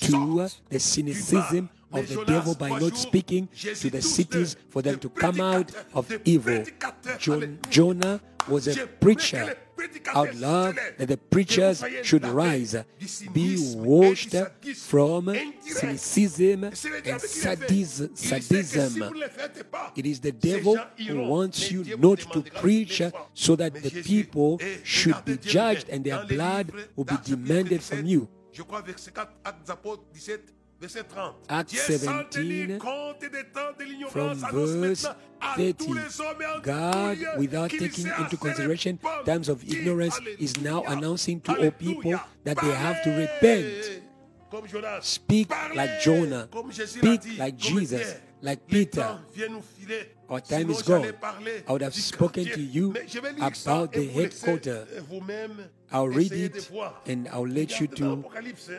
to 0.00 0.48
the 0.68 0.78
cynicism 0.78 1.70
of 1.92 2.08
the 2.08 2.24
devil 2.24 2.54
by 2.54 2.68
not 2.70 2.96
speaking 2.96 3.48
to 3.54 3.90
the 3.90 4.02
cities 4.02 4.56
for 4.70 4.82
them 4.82 4.98
to 4.98 5.08
come 5.08 5.40
out 5.40 5.70
of 5.94 6.10
evil. 6.24 6.64
Alléluia. 6.64 7.70
Jonah 7.70 8.20
was 8.48 8.68
a 8.68 8.86
preacher 8.86 9.56
prie 9.88 10.00
que 10.00 10.10
les 10.10 10.16
out 10.16 10.34
loud 10.40 10.76
that 10.98 11.06
the 11.06 11.16
preachers 11.16 11.84
should 12.02 12.24
rise, 12.24 12.84
be 13.34 13.56
washed 13.76 14.36
from 14.76 15.32
cynicism 15.60 16.64
Et 16.64 16.70
c'est 16.74 16.88
le 16.88 16.96
and 16.98 17.02
diable 17.02 17.20
qui 17.20 17.26
le 17.26 17.28
fait. 17.28 17.56
sadism. 17.56 18.08
Il 18.12 18.16
sait 18.16 18.36
que 18.38 18.42
si 18.42 18.48
sadism. 18.64 19.04
vous 19.08 19.14
ne 19.14 19.20
le 19.20 19.28
faites 19.28 19.62
pas, 19.70 19.92
It 19.96 20.06
is 20.06 20.20
the 20.20 20.32
devil 20.32 20.76
who 20.98 21.28
wants 21.28 21.70
you 21.70 21.84
not 21.98 22.16
to 22.32 22.42
preach 22.60 23.02
so 23.34 23.56
that 23.56 23.70
the 23.70 23.90
people 24.02 24.58
should 24.84 25.16
be 25.24 25.36
judged 25.38 25.86
and 25.90 26.02
their 26.04 26.24
blood 26.26 26.72
will 26.96 27.04
be 27.04 27.16
demanded 27.24 27.82
from 27.82 28.06
you. 28.06 28.28
Je 30.82 30.88
crois 30.88 31.02
verset 31.02 31.04
4, 31.14 31.34
Actes 31.48 31.72
des 31.72 31.78
Apôtres 31.92 31.98
17, 31.98 32.00
verset 32.00 32.04
30. 32.04 32.14
Acts 32.18 32.32
Dieu 32.32 32.50
17, 32.68 32.78
compte 32.78 33.20
des 33.20 33.44
temps 33.52 33.60
de 33.78 34.08
from 34.10 34.34
verse 34.34 35.04
maintenant 35.04 35.14
30. 35.40 35.76
tous 35.78 35.94
les 35.94 36.20
hommes 36.20 36.42
et 36.42 36.46
en 36.46 36.60
God, 36.60 37.18
without 37.38 37.68
taking 37.68 38.06
into 38.18 38.36
consideration 38.36 38.98
times 39.24 39.48
of 39.48 39.62
ignorance, 39.68 40.18
is 40.38 40.54
now 40.62 40.82
announcing 40.88 41.40
to 41.40 41.52
all 41.52 41.70
people 41.70 42.14
that 42.44 42.56
they 42.56 42.70
have 42.70 43.02
to 43.04 43.10
repent. 43.10 44.00
Speak 45.00 45.50
like 45.74 46.00
Jonah. 46.02 46.46
comme 46.52 46.70
Jésus 46.70 47.00
l'a 47.00 47.14
Speak 47.16 47.38
like 47.38 47.56
Jesus, 47.56 48.16
like 48.42 48.60
Peter. 48.66 49.00
temps 49.00 49.20
vient 49.34 49.48
nous 49.48 49.62
filer. 49.62 50.14
Our 50.28 50.40
time 50.42 50.70
is 50.70 50.82
gone. 50.82 51.04
I 51.68 51.72
would 51.72 51.82
have 51.82 51.94
spoken 51.94 52.44
to 52.44 52.60
you 52.60 52.92
Mais 52.92 53.06
je 53.06 53.18
vais 53.18 53.32
lire 53.32 53.54
ça 53.54 53.78
about 53.78 53.92
the 53.92 54.06
headquarter. 54.08 54.86
I'll 55.90 56.08
read 56.08 56.32
it 56.32 56.70
and 57.06 57.26
I'll 57.32 57.46
let 57.48 57.80
you 57.80 57.86
to, 57.86 58.22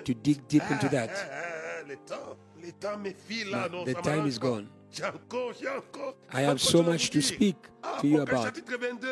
to 0.04 0.14
dig 0.14 0.48
deep 0.48 0.64
into 0.70 0.88
Ah, 0.88 0.90
that. 0.90 1.63
Le 1.88 1.96
temps, 1.98 2.38
le 2.62 2.72
temps 2.72 2.98
là. 3.52 3.70
Non, 3.70 3.84
the 3.86 3.94
ça 3.94 4.02
time 4.02 4.28
is 4.28 4.40
gone. 4.40 4.68
J'ai 4.94 5.06
encore, 5.06 5.54
j'ai 5.60 5.68
encore. 5.70 6.16
I 6.34 6.42
have 6.42 6.60
so 6.62 6.84
much 6.84 7.10
to 7.10 7.22
speak 7.22 7.56
Ah, 7.86 7.98
to 8.00 8.08
you 8.08 8.22
about. 8.22 8.44
chapitre 8.46 8.78
22, 8.78 9.08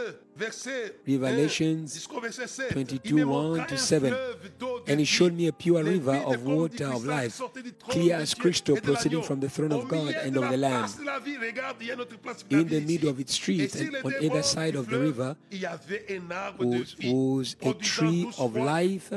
Revelations 1.05 1.83
1 1.83 1.93
jusqu'au 1.93 2.21
verset 2.21 2.47
7. 2.47 2.71
22, 2.73 3.25
1 3.25 3.65
to 3.67 3.75
7. 3.77 4.09
fleuve 4.13 4.51
d'eau 4.59 4.79
de 4.85 4.91
And 4.93 4.99
he 4.99 5.05
showed 5.05 5.33
me 5.33 5.47
a 5.47 5.51
pure 5.51 5.83
river 5.83 6.21
of 6.25 6.45
water 6.45 6.85
of 6.85 7.05
life, 7.05 7.35
sortait 7.35 7.63
du 7.63 7.73
trône 7.73 7.91
clear 7.91 8.15
as 8.15 8.33
crystal, 8.33 8.77
proceeding 8.79 9.21
from 9.23 9.39
the 9.41 9.49
throne 9.49 9.73
of 9.73 9.87
God 9.89 10.15
and 10.23 10.37
of 10.37 10.49
the 10.49 10.57
Lamb. 10.57 10.83
place 10.85 10.97
de 10.99 11.03
la 11.03 11.19
vie, 11.19 11.37
regarde, 11.37 11.77
il 11.81 11.87
y 11.87 11.91
a 11.91 11.95
notre 11.97 12.17
place 12.17 12.45
de 12.47 12.55
In 12.57 12.65
the 12.65 12.79
middle 12.81 13.09
of 13.09 13.19
its 13.19 13.31
Et 13.31 13.35
streets 13.35 13.75
and 13.81 13.89
on 14.05 14.13
either 14.21 14.41
side 14.43 14.75
of 14.75 14.87
the 14.87 14.97
river 14.99 15.35
il 15.51 15.59
y 15.59 15.65
avait 15.65 16.05
un 16.09 16.31
arbre 16.31 16.63
de 16.63 16.77
was, 16.77 16.95
was 17.03 17.55
a 17.69 17.73
tree 17.73 18.27
of 18.37 18.55
life 18.55 19.11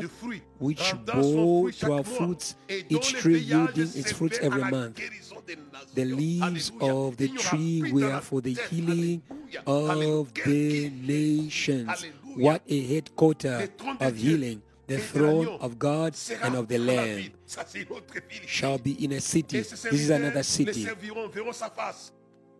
which 0.59 0.95
bore 1.07 1.71
twelve 1.71 2.07
fruits, 2.09 2.57
each 2.89 3.13
tree 3.15 3.39
yielding 3.39 3.89
its 3.95 4.13
fruits 4.13 4.39
every 4.41 4.65
month. 4.71 4.99
Guérison 5.47 5.53
des 5.53 5.57
nations. 5.57 5.95
The 5.95 6.05
leaves 6.05 6.73
of 6.81 7.17
the 7.17 7.25
Il 7.25 7.33
n'y 7.33 7.39
aura 7.39 7.49
tree 7.49 7.93
were 7.93 8.21
for 8.21 8.41
the 8.43 8.57
healing 8.71 9.23
of 9.67 10.33
the 10.35 10.91
nations. 10.91 12.07
What 12.37 12.63
a 12.69 12.81
headquarter 12.83 13.59
Le 13.61 13.69
trône 13.69 13.99
de 13.99 14.05
of 14.07 14.17
healing, 14.17 14.61
the 14.87 14.99
throne 14.99 15.49
of 15.61 15.79
God 15.79 16.15
and 16.43 16.57
ah, 16.57 16.59
of 16.59 16.69
the 16.69 16.79
Lamb 16.79 17.17
ville. 17.17 17.33
Ça, 17.47 17.65
c'est 17.67 17.83
une 17.83 17.93
autre 17.93 18.13
ville 18.15 18.43
ici. 18.43 18.49
shall 18.49 18.79
be 18.79 18.97
in 19.01 19.13
a 19.13 19.21
city. 19.21 19.63
This 19.63 19.85
is 19.93 20.11
another 20.11 20.43
city. 20.43 20.85
serviront, 20.85 21.29
verront 21.29 21.53
sa 21.53 21.71
face. 21.71 22.13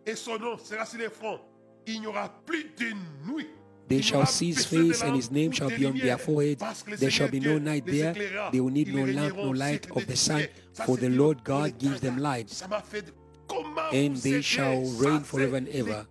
Et 0.05 0.15
son 0.15 0.37
nom 0.37 0.57
sera 0.57 0.85
sur 0.85 0.99
les 0.99 1.09
fronts. 1.09 1.39
Il 1.87 2.01
n'y 2.01 2.07
aura 2.07 2.29
plus 2.45 2.63
de 2.77 2.93
nuit. 3.31 3.47
They 3.87 4.01
shall 4.01 4.25
see 4.25 4.47
his 4.47 4.65
face 4.65 5.03
and 5.03 5.15
his 5.15 5.29
name 5.29 5.51
shall 5.51 5.69
be 5.69 5.85
on 5.85 5.93
their 5.97 6.17
lumière, 6.17 6.19
foreheads. 6.19 6.59
parce 6.59 6.83
que 6.83 6.91
le 6.91 6.97
There 6.97 7.11
shall 7.11 7.29
be 7.29 7.39
no 7.39 7.59
night 7.59 7.85
there. 7.85 8.13
They 8.51 8.59
will 8.59 8.71
need 8.71 8.93
no 8.93 9.05
lamp, 9.05 9.35
no 9.35 9.51
light 9.51 9.89
of 9.91 10.07
the 10.07 10.15
sun, 10.15 10.47
for 10.85 10.97
the 10.97 11.09
Lord 11.09 11.43
God 11.43 11.77
gives 11.77 12.01
them 12.01 12.17
light. 12.17 12.47
Ça 12.49 12.67
m'a 12.67 12.81
fait 12.81 13.05
de- 13.05 13.11
Comment 13.47 13.91
And 13.93 14.15
they 14.23 14.41
shall 14.41 14.83
reign 14.97 15.21
forever 15.21 15.57
and 15.57 15.67
ever. 15.69 16.07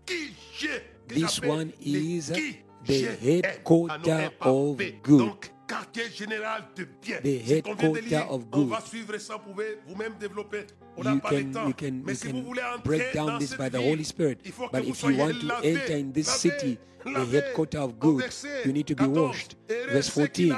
This 1.08 1.40
one 1.42 1.72
is 1.80 2.28
the 2.28 3.16
headquarter 3.20 4.30
of 4.40 4.80
good. 5.02 5.50
Quartier 5.66 6.10
général 6.10 6.64
de 6.76 6.86
bien. 7.00 7.18
The 7.18 7.46
Ce 7.46 7.54
de 7.62 8.30
of 8.30 8.42
On 8.52 8.64
va 8.66 8.80
suivre 8.82 9.16
ça, 9.18 9.36
vous 9.36 9.52
pouvez 9.52 9.78
vous-même 9.86 10.12
développer. 10.20 10.66
On 10.96 11.02
n'a 11.02 11.14
You 11.14 11.20
pas 11.20 11.30
le 11.32 11.42
can, 11.44 11.50
temps. 11.52 11.66
you 11.68 11.74
can, 11.74 12.00
Mais 12.04 12.14
si 12.14 12.28
vous 12.28 12.42
voulez 12.42 12.62
entrer 12.62 12.98
break 12.98 13.14
down 13.14 13.26
dans 13.26 13.38
this 13.38 13.50
cette 13.50 13.74
ville, 13.76 13.92
Holy 13.92 14.04
Spirit. 14.04 14.36
il 14.44 14.52
faut 14.52 14.68
que 14.68 14.72
But 14.76 14.84
vous 14.84 14.90
if 14.90 15.02
you 15.02 15.08
soyez 15.08 15.18
want 15.22 15.40
to 15.40 15.46
lavé, 15.46 15.76
enter 15.76 15.94
in 16.00 16.12
this 16.12 16.26
lavé, 16.26 16.38
city, 16.38 16.78
the 17.04 17.32
headquarter 17.32 17.78
of 17.78 17.98
good, 17.98 18.24
you 18.64 18.72
need 18.72 18.86
to 18.86 18.94
be 18.94 19.04
14, 19.04 19.22
washed. 19.22 19.56
Verse 19.90 20.10
14. 20.10 20.52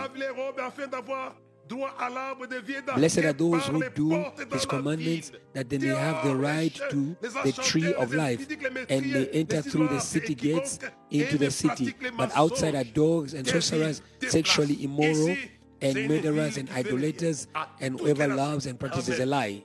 Lavent 1.71 1.79
les 1.79 1.87
robes 1.87 1.91
afin 1.91 1.91
d'avoir 1.91 1.91
droit 1.91 1.95
à 1.99 2.11
l'arbre 2.11 2.47
de 2.47 2.57
vie 2.57 2.73
et 2.73 2.83
d'arbre 2.83 2.99
Blessed 2.99 3.25
are 3.25 3.33
those 3.33 3.67
who 3.67 3.83
do 3.95 4.25
his 4.53 4.67
commandments, 4.67 5.33
that 5.55 5.69
they 5.69 5.79
may 5.79 5.95
have 5.95 6.25
the 6.25 6.35
right 6.35 6.75
to 6.91 7.17
the 7.45 7.53
tree 7.53 7.93
of 7.95 8.15
life, 8.15 8.47
and 8.89 9.13
may 9.13 9.29
enter 9.33 9.63
through 9.63 9.89
the 9.89 10.01
city 10.01 10.35
gates 10.35 10.79
into 11.11 11.39
the 11.39 11.51
city. 11.51 11.95
But 12.17 12.31
outside 12.35 12.75
are 12.75 12.85
dogs 12.85 13.35
and 13.35 13.47
sorcerers, 13.47 14.03
sexually 14.29 14.83
immoral, 14.83 15.37
and 15.83 16.09
murderers 16.09 16.57
and 16.57 16.69
qui 16.69 16.83
fait 16.83 16.83
le 16.83 16.99
idolaters, 16.99 17.49
and 17.81 18.01
whoever 18.01 18.29
loves 18.29 18.67
and 18.67 18.79
practices 18.79 19.21
a 19.21 19.27
lie. 19.27 19.63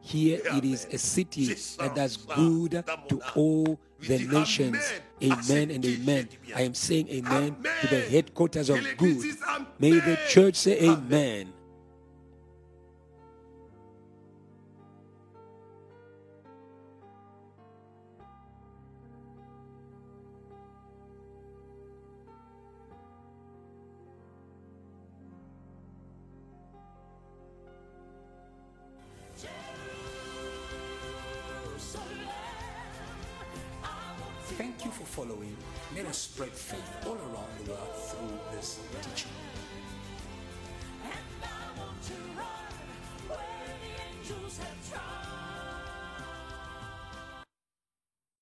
Here 0.00 0.40
it 0.44 0.64
is 0.64 0.86
a 0.92 0.98
city 0.98 1.54
that 1.78 1.94
does 1.94 2.16
good 2.16 2.84
to 3.08 3.20
all 3.34 3.78
the 4.00 4.18
nations. 4.18 4.76
amen 5.22 5.30
à 5.30 5.42
ce 5.42 5.52
Amen 5.52 5.70
and 5.70 5.84
amen. 5.84 6.26
fait 6.26 6.30
du 6.30 6.38
bien. 6.44 6.56
I 6.58 6.62
am 6.66 6.74
saying 6.74 7.08
amen 7.10 7.54
to 7.80 7.86
the 7.88 8.00
headquarters 8.10 8.68
of 8.70 8.78
good. 8.98 9.18
May 9.78 9.92
the 9.92 10.16
church 10.28 10.56
say 10.56 10.78
Amen. 10.88 11.52
Amen. 36.38 36.50
Thank 36.50 36.95